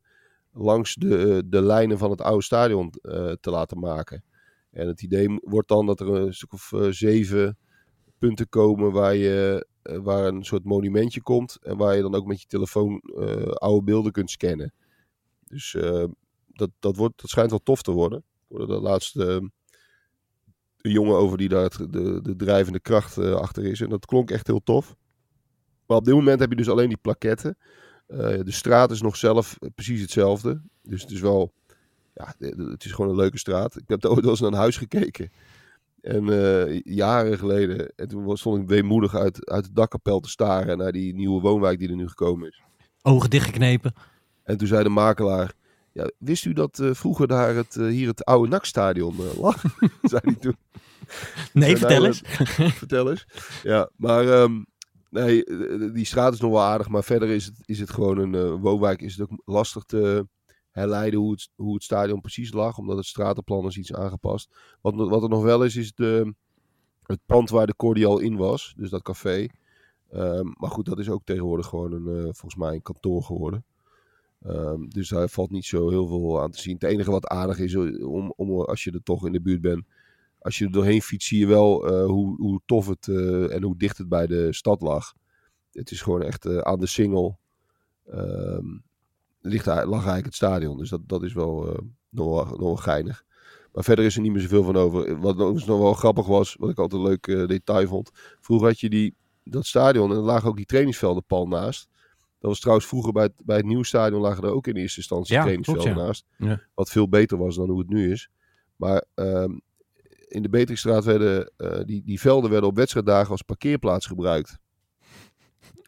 [0.54, 4.24] langs de, eh, de lijnen van het oude stadion eh, te laten maken.
[4.72, 7.58] En het idee wordt dan dat er een stuk of zeven
[8.18, 11.58] punten komen waar, je, waar een soort monumentje komt.
[11.62, 13.02] En waar je dan ook met je telefoon
[13.54, 14.74] oude beelden kunt scannen.
[15.48, 16.04] Dus eh,
[16.48, 18.24] dat, dat, wordt, dat schijnt wel tof te worden.
[18.48, 19.48] Hoorde de laatste eh,
[20.88, 23.82] een jongen over die daar de, de drijvende kracht eh, achter is.
[23.82, 24.96] En dat klonk echt heel tof.
[25.86, 27.58] Maar op dit moment heb je dus alleen die plaketten.
[28.08, 30.62] Eh, de straat is nog zelf eh, precies hetzelfde.
[30.82, 31.54] Dus het is wel,
[32.14, 33.76] ja, het is gewoon een leuke straat.
[33.76, 35.32] Ik heb er ooit wel eens naar een huis gekeken.
[36.02, 36.26] En
[36.84, 41.16] jaren geleden, en toen stond ik weemoedig uit, uit het dakkapel te staren naar die
[41.16, 42.62] nieuwe woonwijk die er nu gekomen is.
[43.02, 43.94] Ogen dichtgeknepen.
[44.44, 45.54] En toen zei de makelaar,
[45.98, 49.64] ja, wist u dat eh, vroeger daar het, eh, hier het oude NAC-stadion eh, lag?
[50.02, 50.56] zei hij toen.
[51.54, 52.22] Nee, vertel nou, eens.
[52.84, 53.28] Vertel eens.
[53.64, 54.64] Ja, maar ehm,
[55.10, 55.44] nee,
[55.94, 56.88] die straat is nog wel aardig.
[56.88, 59.02] Maar verder is het, is het gewoon een woonwijk.
[59.02, 60.28] Is het ook lastig te
[60.72, 62.78] herleiden hoe het, hoe het stadion precies lag.
[62.78, 64.56] Omdat het stratenplan is iets aangepast.
[64.82, 66.34] Wat, wat er nog wel is, is de,
[67.04, 68.74] het pand waar de Cordial in was.
[68.78, 69.48] Dus dat café.
[70.10, 73.66] Ehm, maar goed, dat is ook tegenwoordig gewoon een, volgens mij een kantoor geworden.
[74.48, 76.74] Ehm, dus daar valt niet zo heel veel aan te zien.
[76.74, 79.62] Het enige wat aardig is, eh, om, om, als je er toch in de buurt
[79.62, 79.86] bent,
[80.40, 83.64] als je er doorheen fietst, zie je wel eh, hoe, hoe tof het eh, en
[83.64, 85.14] hoe dicht het bij de stad lag.
[85.72, 87.40] Het is gewoon echt eh, aan de singel.
[88.06, 88.66] ehm,
[89.42, 90.78] ligt, lag eigenlijk het stadion.
[90.78, 91.80] Dus dat, dat is wel eh,
[92.10, 93.26] nog, nog geinig.
[93.74, 95.20] Maar verder is er niet meer zoveel van over.
[95.20, 98.12] Wat nog, nog wel grappig was, wat ik altijd een leuk eh, detail vond.
[98.40, 101.88] Vroeger had je die, dat stadion en er lagen ook die trainingsvelden pal naast.
[102.48, 105.00] Dat was trouwens vroeger bij het, bij het nieuwe stadion lagen er ook in eerste
[105.00, 106.06] instantie Ja, trainingsvelden ja.
[106.06, 106.26] naast.
[106.38, 106.62] Ja.
[106.74, 108.30] Wat veel beter was dan hoe het nu is.
[108.76, 109.58] Maar ehm,
[110.28, 114.60] in de Beatrixstraat werden eh, die, die velden werden op wedstrijddagen als parkeerplaats gebruikt.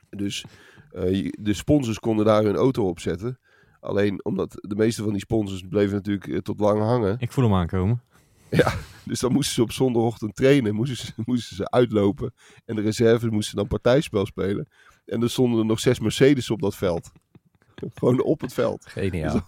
[0.10, 0.45] Dus
[0.91, 3.39] eh, de sponsors konden daar hun auto op zetten.
[3.80, 7.16] Alleen omdat de meeste van die sponsors bleven natuurlijk eh, tot lang hangen.
[7.20, 8.03] Ik voel hem aankomen.
[9.05, 10.76] Dus dan moesten ze op zondagochtend trainen.
[10.76, 12.34] Moesten ze, moesten ze uitlopen.
[12.66, 14.68] En de reserves moesten dan partijspel spelen.
[15.10, 17.12] En er stonden er nog zes Mercedes op dat veld.
[17.99, 18.86] Gewoon op het veld.
[18.86, 19.47] Geniaal.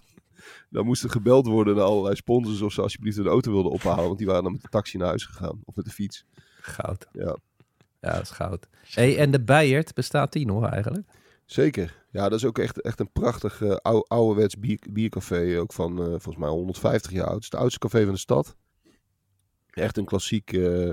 [0.70, 4.06] Dan moest er gebeld worden naar allerlei sponsors of ze alsjeblieft een auto wilden ophalen.
[4.06, 5.62] Want die waren dan met de taxi naar huis gegaan.
[5.64, 6.26] Of met de fiets.
[6.62, 7.08] Goud.
[7.12, 7.38] Ja.
[8.00, 8.68] Ja, dat is goud.
[8.82, 11.08] Hey, en de Bijert, bestaat die nog eigenlijk?
[11.46, 12.06] Zeker.
[12.12, 15.60] Ja, dat is ook echt, echt een prachtig eh, oude, ouderwets bier, biercafé.
[15.60, 17.34] Ook van eh, volgens mij 150 jaar oud.
[17.34, 18.56] Het is het oudste café van de stad.
[19.70, 20.90] Echt een klassiek, eh,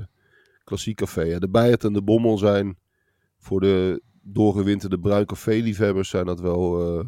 [0.64, 1.38] klassiek café.
[1.38, 2.78] De Bijert en de Bommel zijn
[3.38, 4.02] voor de
[4.32, 7.04] doorgewinterde bruin café-liefhebbers zijn dat wel, eh,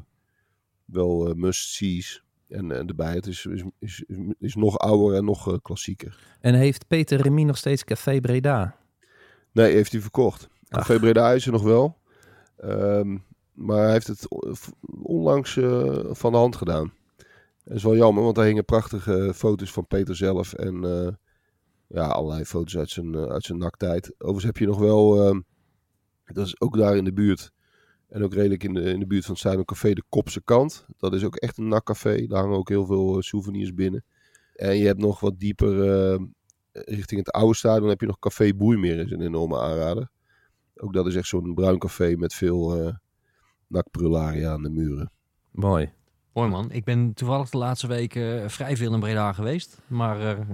[0.84, 2.24] wel eh, must-sees.
[2.48, 4.04] En, en de Bijert is, is, is,
[4.38, 6.18] is nog ouder en nog eh, klassieker.
[6.40, 8.76] En heeft Peter Remy nog steeds Café Breda?
[9.52, 10.48] Nee, heeft hij verkocht.
[10.68, 11.00] Café Ach.
[11.00, 11.96] Breda is er nog wel.
[12.56, 13.16] Ehm,
[13.52, 14.26] maar hij heeft het
[15.02, 16.92] onlangs eh, van de hand gedaan.
[17.64, 20.52] Dat is wel jammer, want daar hingen prachtige foto's van Peter zelf.
[20.52, 21.12] En eh,
[21.86, 24.12] ja, allerlei foto's uit zijn, eh, uit zijn naktijd.
[24.12, 25.40] Overigens heb je nog wel, ehm,
[26.32, 27.52] dat is ook daar in de buurt.
[28.08, 30.86] En ook redelijk in de, in de buurt van het Stadion Café de Kopse Kant.
[30.96, 32.26] Dat is ook echt een nakcafé.
[32.26, 34.04] Daar hangen ook heel veel eh, souvenirs binnen.
[34.54, 36.20] En je hebt nog wat dieper eh,
[36.72, 38.98] richting het oude stadion heb je nog Café Boeimeer.
[38.98, 40.08] is een enorme aanrader.
[40.76, 42.94] Ook dat is echt zo'n bruin café met veel eh
[43.66, 45.10] nakprularia aan de muren.
[45.50, 45.92] Mooi.
[46.32, 46.70] Mooi man.
[46.70, 49.80] Ik ben toevallig de laatste weken vrij veel in Breda geweest.
[49.86, 50.44] Maar eh,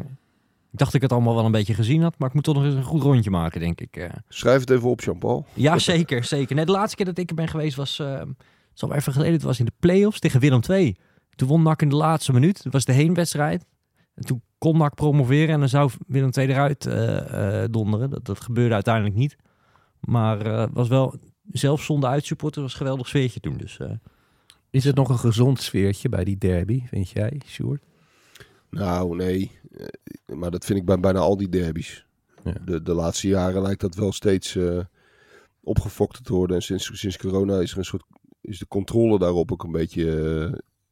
[0.73, 2.19] ik dacht dat ik het allemaal wel een beetje gezien had.
[2.19, 3.97] Maar ik moet toch nog eens een goed rondje maken, denk ik.
[3.97, 4.11] eh.
[4.29, 5.47] Schrijf het even op, Jean-Paul.
[5.55, 6.25] Ja, zeker.
[6.25, 6.55] zeker.
[6.57, 7.99] Nee, de laatste keer dat ik er ben geweest was...
[7.99, 9.35] eh het is al even geleden.
[9.35, 10.97] Het was in de play-offs tegen Willem II.
[11.35, 12.63] Toen won NAC in de laatste minuut.
[12.63, 13.65] Dat was de heenwedstrijd.
[14.15, 15.49] En toen kon NAC promoveren.
[15.55, 18.11] En dan zou Willem II eruit eh, eh, donderen.
[18.11, 19.37] Dat, dat gebeurde uiteindelijk niet.
[20.01, 21.15] Maar eh was wel...
[21.53, 23.57] Zelfs zonder uitsupporter was een geweldig sfeertje toen.
[23.57, 23.91] Dus eh,
[24.71, 27.83] Is het nog een gezond sfeertje bij die derby, vind jij, Sjoerd?
[28.71, 29.59] Nou, nee.
[29.77, 32.07] Eh, Maar dat vind ik bij bijna al die derbies.
[32.45, 32.53] Ja.
[32.65, 34.85] De, de laatste jaren lijkt dat wel steeds eh,
[35.61, 36.57] opgefokt te worden.
[36.57, 38.05] En sinds, sinds corona is, er een soort,
[38.41, 40.11] is de controle daarop ook een beetje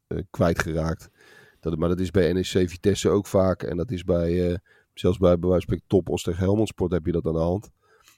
[0.07, 1.09] eh, eh, kwijtgeraakt.
[1.59, 3.63] Dat, maar dat is bij NEC Vitesse ook vaak.
[3.63, 4.59] En dat is bij,
[4.93, 7.39] zelfs bij, bij wijze van spreken Topos tegen Helmond Sport heb je dat aan de
[7.39, 7.69] hand.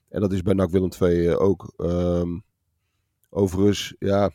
[0.10, 1.74] En dat is bij NAC Willem II ook.
[1.78, 2.40] Ehm,
[3.30, 4.32] overigens, ja...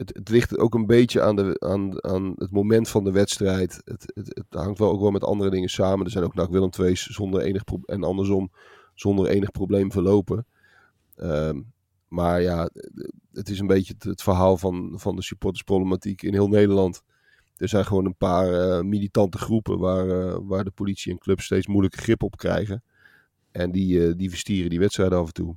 [0.00, 3.80] Het, het ligt ook een beetje aan, de, aan, aan het moment van de wedstrijd.
[3.84, 6.04] Het, het, het hangt wel ook wel met andere dingen samen.
[6.04, 8.50] Er zijn ook NAC Willem II's zonder enig en andersom
[8.94, 10.46] zonder enig probleem verlopen.
[11.16, 11.60] Ehm,
[12.08, 12.70] maar ja,
[13.32, 17.02] het is een beetje het, verhaal van, van de supportersproblematiek in heel Nederland.
[17.56, 21.44] Er zijn gewoon een paar eh, militante groepen waar, eh, waar de politie en clubs
[21.44, 22.82] steeds moeilijke grip op krijgen.
[23.50, 25.56] En die, eh, die verstieren die wedstrijden af en toe.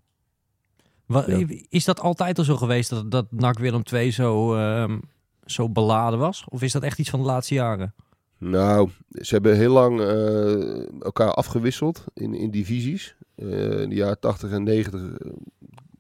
[1.14, 1.46] Ja.
[1.70, 5.00] Is dat altijd al zo geweest dat, dat NAC Willem II zo, ehm,
[5.46, 6.46] zo beladen was?
[6.50, 7.94] Of is dat echt iets van de laatste jaren?
[8.38, 13.16] Nou, ze hebben heel lang eh, elkaar afgewisseld in, in divisies.
[13.36, 15.32] Eh, in de jaren 80 en 90 eh,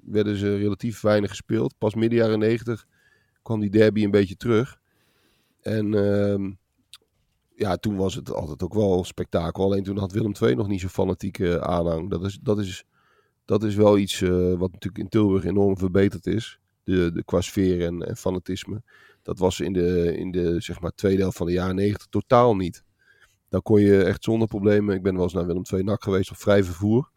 [0.05, 1.77] werden ze relatief weinig gespeeld.
[1.77, 2.85] Pas midden jaren 90
[3.41, 4.79] kwam die derby een beetje terug.
[5.61, 6.51] En ehm,
[7.55, 9.63] ja, toen was het altijd ook wel spektakel.
[9.63, 12.09] Alleen toen had Willem II nog niet zo'n fanatieke aanhang.
[12.09, 12.85] Dat is, dat is,
[13.45, 16.59] dat is wel iets eh, wat natuurlijk in Tilburg enorm verbeterd is.
[16.83, 18.81] De, de, qua sfeer en, en fanatisme.
[19.21, 22.55] Dat was in de, in de zeg maar, tweede helft van de jaren 90 totaal
[22.55, 22.83] niet.
[23.49, 24.95] Dan kon je echt zonder problemen.
[24.95, 27.09] Ik ben wel eens naar Willem II NAC geweest op vrij vervoer.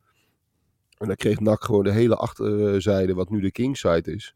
[0.98, 4.34] En dan kreeg NAC gewoon de hele achterzijde, wat nu de Kingside is.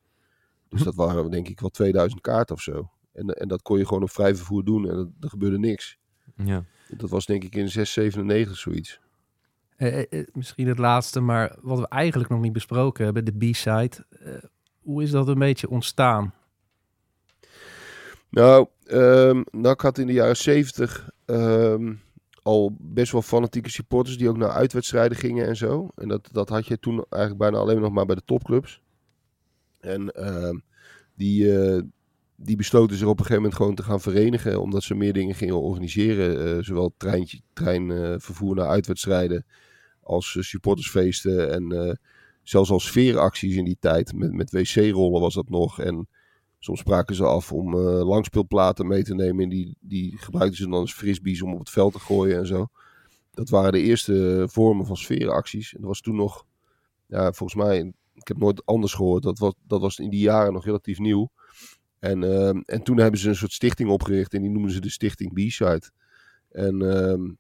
[0.68, 2.90] Dus dat waren denk ik wel 2000 kaarten of zo.
[3.12, 5.98] En, en dat kon je gewoon op vrij vervoer doen en er- er gebeurde niks.
[6.44, 6.64] Ja.
[6.96, 9.00] Dat was denk ik in 697 zoiets.
[9.80, 13.50] Eh, eh, eh, misschien het laatste, maar wat we eigenlijk nog niet besproken hebben, de
[13.50, 13.90] B-side.
[14.82, 16.34] Hoe is dat een beetje ontstaan?
[18.28, 21.94] Nou, ehm NAC had in de jaren 70 ehm,
[22.42, 25.88] al best wel fanatieke supporters die ook naar uitwedstrijden gingen en zo.
[25.96, 28.82] En dat, dat had je toen eigenlijk bijna alleen nog maar bij de topclubs.
[29.80, 30.58] En ehm,
[31.14, 31.52] die,
[32.36, 35.34] die besloten zich op een gegeven moment gewoon te gaan verenigen, omdat ze meer dingen
[35.34, 36.64] gingen organiseren.
[36.64, 39.44] zowel treintje, treinvervoer naar uitwedstrijden
[40.10, 41.94] als eh, supportersfeesten en eh,
[42.42, 44.12] zelfs als sfeeracties in die tijd.
[44.14, 46.08] Met, met wc-rollen was dat nog en...
[46.62, 49.42] Soms spraken ze af om eh, langspeelplaten mee te nemen.
[49.42, 52.46] En die, die gebruikten ze dan als frisbees om op het veld te gooien en
[52.46, 52.68] zo.
[53.30, 55.74] Dat waren de eerste vormen van sfeeracties.
[55.74, 56.44] En dat was toen nog,
[57.06, 59.22] ja, volgens mij, ik heb nooit anders gehoord.
[59.22, 61.30] Dat was, dat was in die jaren nog relatief nieuw.
[61.98, 64.90] En, ehm, en toen hebben ze een soort stichting opgericht en die noemden ze de
[64.90, 65.90] Stichting B-Side.
[66.50, 67.30] En ehm,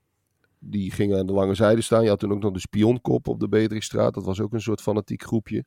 [0.60, 2.02] die gingen aan de lange zijde staan.
[2.02, 4.14] Je had toen ook nog de Spionkop op de Beatrixstraat.
[4.14, 5.64] Dat was ook een soort fanatiek groepje.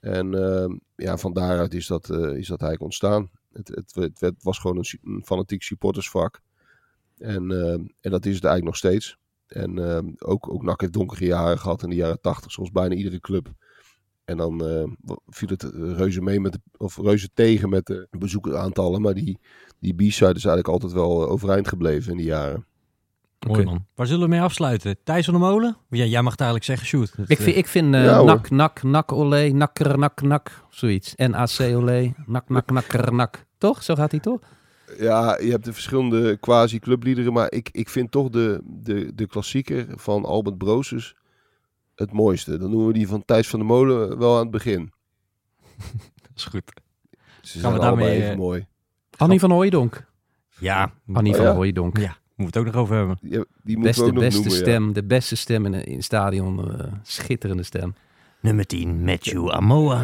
[0.00, 3.30] En ehm, ja, van daaruit is dat, eh, is dat eigenlijk ontstaan.
[3.52, 6.40] Het, het, het, was gewoon een, fanatiek supportersvak.
[7.18, 9.16] En, ehm, en dat is het eigenlijk nog steeds.
[9.46, 12.94] En ehm, ook, ook NAC heeft donkere jaren gehad in de jaren tachtig, zoals bijna
[12.94, 13.52] iedere club.
[14.24, 19.00] En dan eh, viel het reuze mee met of reuze tegen met de bezoekeraantallen.
[19.00, 19.38] Maar die,
[19.78, 22.66] die B-side is eigenlijk altijd wel eh, overeind gebleven in die jaren.
[23.46, 23.70] Mooi Oké.
[23.70, 23.86] man.
[23.94, 24.96] Waar zullen we mee afsluiten?
[25.04, 25.76] Thijs van der Molen?
[25.88, 27.16] Ja, jij mag het eigenlijk zeggen, Sjoerd.
[27.16, 28.24] Dat, Ik vind, eh, ik vind eh, Ja, hoor.
[28.26, 31.14] nak, nak, nak, olé, nakker, nak, nak, zoiets.
[31.16, 33.44] NAC, olé, nak, nak, nakker, nak.
[33.58, 33.82] Toch?
[33.82, 34.40] Zo gaat hij toch?
[34.98, 39.86] Ja, je hebt de verschillende quasi-clubliederen, maar ik, ik vind toch de, de, de klassieker
[39.96, 41.14] van Albert Brooses
[41.94, 42.58] het mooiste.
[42.58, 44.92] Dan noemen we die van Thijs van der Molen wel aan het begin.
[46.22, 46.62] dat is goed.
[47.40, 48.66] Ze Gaan we zijn allebei daarmee, even eh, mooi.
[49.16, 50.04] Annie van Hooijdonk.
[50.58, 51.54] Ja, Annie Oh, van ja?
[51.54, 51.98] Hooijdonk.
[51.98, 53.18] ja, moeten we het ook nog over hebben.
[53.22, 53.30] Ja,
[53.62, 54.58] die moeten Beste, we ook nog beste noemen.
[54.58, 54.64] ja.
[54.64, 56.78] stem, de beste stem in, in het stadion.
[56.78, 57.94] eh, schitterende stem.
[58.40, 60.02] Nummer 10, Matthew Amoa.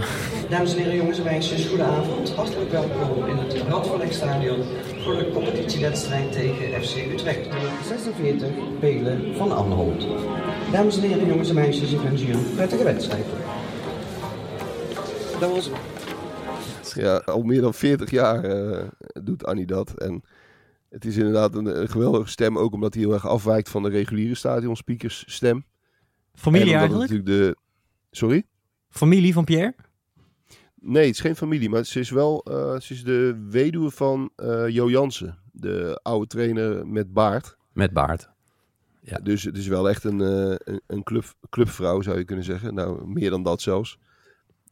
[0.49, 2.35] Dames en heren, jongens en meisjes, goedenavond.
[2.35, 4.59] Hartelijk welkom in het Radverlegstadion
[5.05, 7.47] voor de competitiewedstrijd tegen FC Utrecht.
[7.87, 8.49] 46
[8.81, 10.07] Pelen van Anholt.
[10.73, 13.25] Dames en heren, jongens en meisjes, ik wens u een prettige wedstrijd.
[15.41, 15.71] Dat was
[16.95, 18.85] Ja, al meer dan 40 jaar eh,
[19.23, 19.91] doet Annie dat.
[19.97, 20.23] En
[20.89, 23.89] het is inderdaad een, een geweldige stem, ook omdat hij heel erg afwijkt van de
[23.89, 25.65] reguliere stadionspeakers stem.
[26.35, 27.11] Familie eigenlijk?
[27.11, 27.57] natuurlijk de...
[28.11, 28.45] Sorry?
[28.89, 29.75] Familie van Pierre?
[30.81, 34.31] Nee, het is geen familie, maar ze is wel eh, ze is de weduwe van
[34.37, 37.57] eh Jo Jansen, de oude trainer met baard.
[37.73, 38.31] Met baard.
[39.01, 39.19] Ja.
[39.19, 42.75] Dus het is wel echt een, eh, een, een club, clubvrouw, zou je kunnen zeggen.
[42.75, 43.99] Nou, meer dan dat zelfs.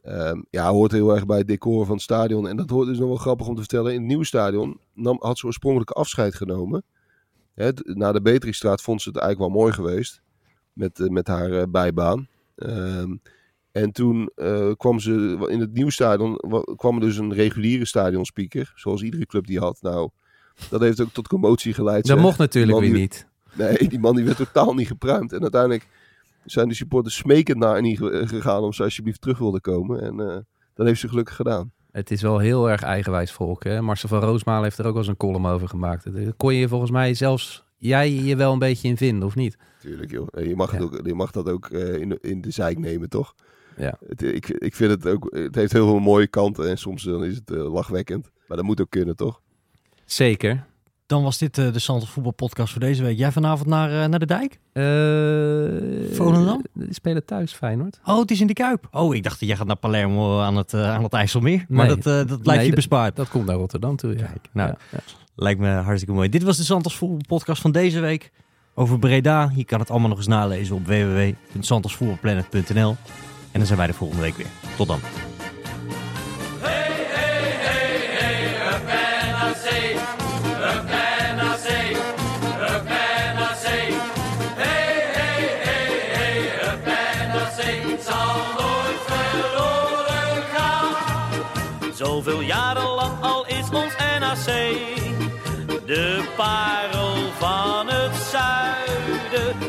[0.01, 2.47] Ehm, ja, hoort heel erg bij het decor van het stadion.
[2.47, 3.93] En dat hoort dus nog wel grappig om te vertellen.
[3.93, 6.83] In het nieuwe stadion nam, had ze oorspronkelijk afscheid genomen.
[7.53, 10.21] Hè, na de Beatrixstraat vond ze het eigenlijk wel mooi geweest.
[10.73, 12.27] Met, eh, met haar eh, bijbaan.
[12.55, 13.15] Ehm,
[13.71, 17.85] en toen eh, kwam ze in het nieuwe stadion wa- kwam er dus een reguliere
[17.85, 18.71] stadionspeaker.
[18.75, 19.77] Zoals iedere club die had.
[19.81, 20.09] Nou,
[20.69, 22.05] dat heeft ook tot commotie geleid.
[22.05, 22.25] Dat zeg.
[22.25, 23.27] mocht natuurlijk weer niet.
[23.53, 25.33] Nee, die man die werd totaal niet gepruimd.
[25.33, 25.87] En uiteindelijk
[26.51, 30.01] zijn de supporters smekend naar Annie ge- gegaan of ze alsjeblieft terug wilden komen.
[30.01, 30.37] En eh,
[30.73, 31.71] dat heeft ze gelukkig gedaan.
[31.91, 33.63] Het is wel heel erg eigenwijs volk.
[33.63, 33.81] Hè?
[33.81, 36.13] Marcel van Roosmalen heeft er ook wel eens een column over gemaakt.
[36.13, 39.57] Daar kon je volgens mij zelfs jij je wel een beetje in vinden, of niet?
[39.81, 40.27] Tuurlijk joh.
[40.31, 42.77] En Je mag, het ook, je mag dat ook eh, in, de, in de zijk
[42.79, 43.35] nemen, toch?
[43.77, 43.97] Ja.
[44.07, 47.23] Het, ik, ik vind het ook, het heeft heel veel mooie kanten en soms dan
[47.23, 48.29] is het eh, lachwekkend.
[48.47, 49.41] Maar dat moet ook kunnen, toch?
[50.05, 50.65] Zeker.
[51.07, 53.17] Dan was dit eh, de Santos voetbalpodcast voor deze week.
[53.17, 54.59] Jij vanavond naar, eh, naar de dijk?
[56.15, 56.61] Volendam?
[56.73, 57.99] Die spelen thuis, Feyenoord.
[58.05, 58.87] Oh, het is in de Kuip.
[58.91, 61.65] Oh, ik dacht dat jij gaat naar Palermo aan het, aan het IJsselmeer.
[61.67, 61.95] Maar Nee.
[61.95, 63.15] dat, eh, dat blijft Nee, je dat- bespaard.
[63.15, 64.25] Dat komt naar Rotterdam toe, ja.
[64.25, 64.69] Kijk, nou.
[64.69, 64.99] Ja, ja.
[65.35, 66.29] Lijkt me hartstikke mooi.
[66.29, 68.31] Dit was de Santos voetbalpodcast van deze week.
[68.75, 69.51] Over Breda.
[69.55, 72.95] Je kan het allemaal nog eens nalezen op www.santosvoetbalplanet.nl.
[73.51, 74.47] En dan zijn wij de volgende week weer.
[74.77, 74.99] Tot dan.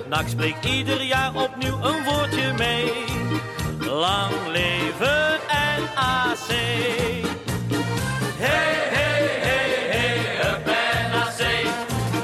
[0.08, 2.92] NAC spreekt ieder jaar opnieuw een woordje mee.
[3.90, 6.48] Lang leven NAC.
[8.36, 10.18] Hey, hey, hey, hey,
[10.50, 10.64] up
[11.12, 11.40] NAC.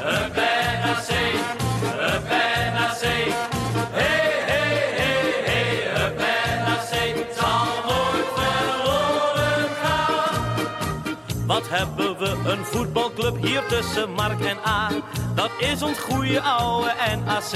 [0.05, 0.35] Up
[0.85, 1.11] NAC.
[2.15, 2.29] Up
[2.75, 3.03] NAC.
[3.91, 6.93] Hey, hey, hey, hey, up NAC.
[7.17, 11.17] Het zal nooit verloren gaan.
[11.47, 12.14] Wat hebben we
[12.45, 14.89] een voetbalclub hier tussen Mark en A.
[15.35, 16.93] Dat is ons goede oude
[17.25, 17.53] NAC.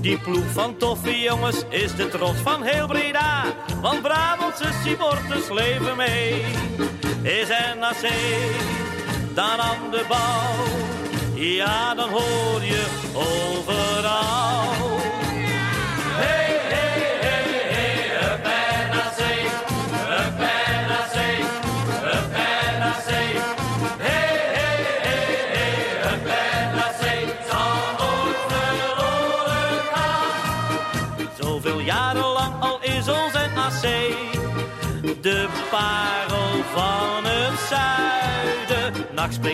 [0.00, 3.44] Die ploeg van toffe jongens is de trots van heel Breda.
[3.80, 6.44] Want Brabantse supporters leven mee.
[7.22, 8.12] Is NAC
[9.34, 10.64] dan aan de bal?
[11.34, 14.33] Ja, dan hoor je overal.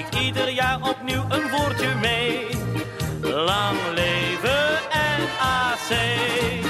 [0.07, 2.47] Spreekt ieder jaar opnieuw een woordje mee.
[3.23, 5.89] Lang leven NAC.
[5.89, 6.70] Hey,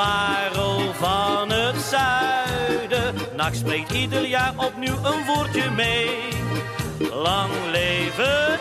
[0.00, 3.14] parel van het zuiden.
[3.36, 6.08] Nacht spreekt ieder jaar opnieuw een woordje mee.
[7.12, 8.58] Lang leven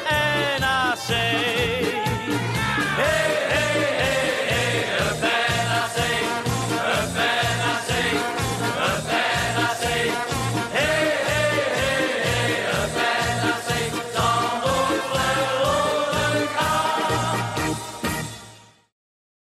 [0.59, 1.07] NAC.
[2.97, 3.38] Hey!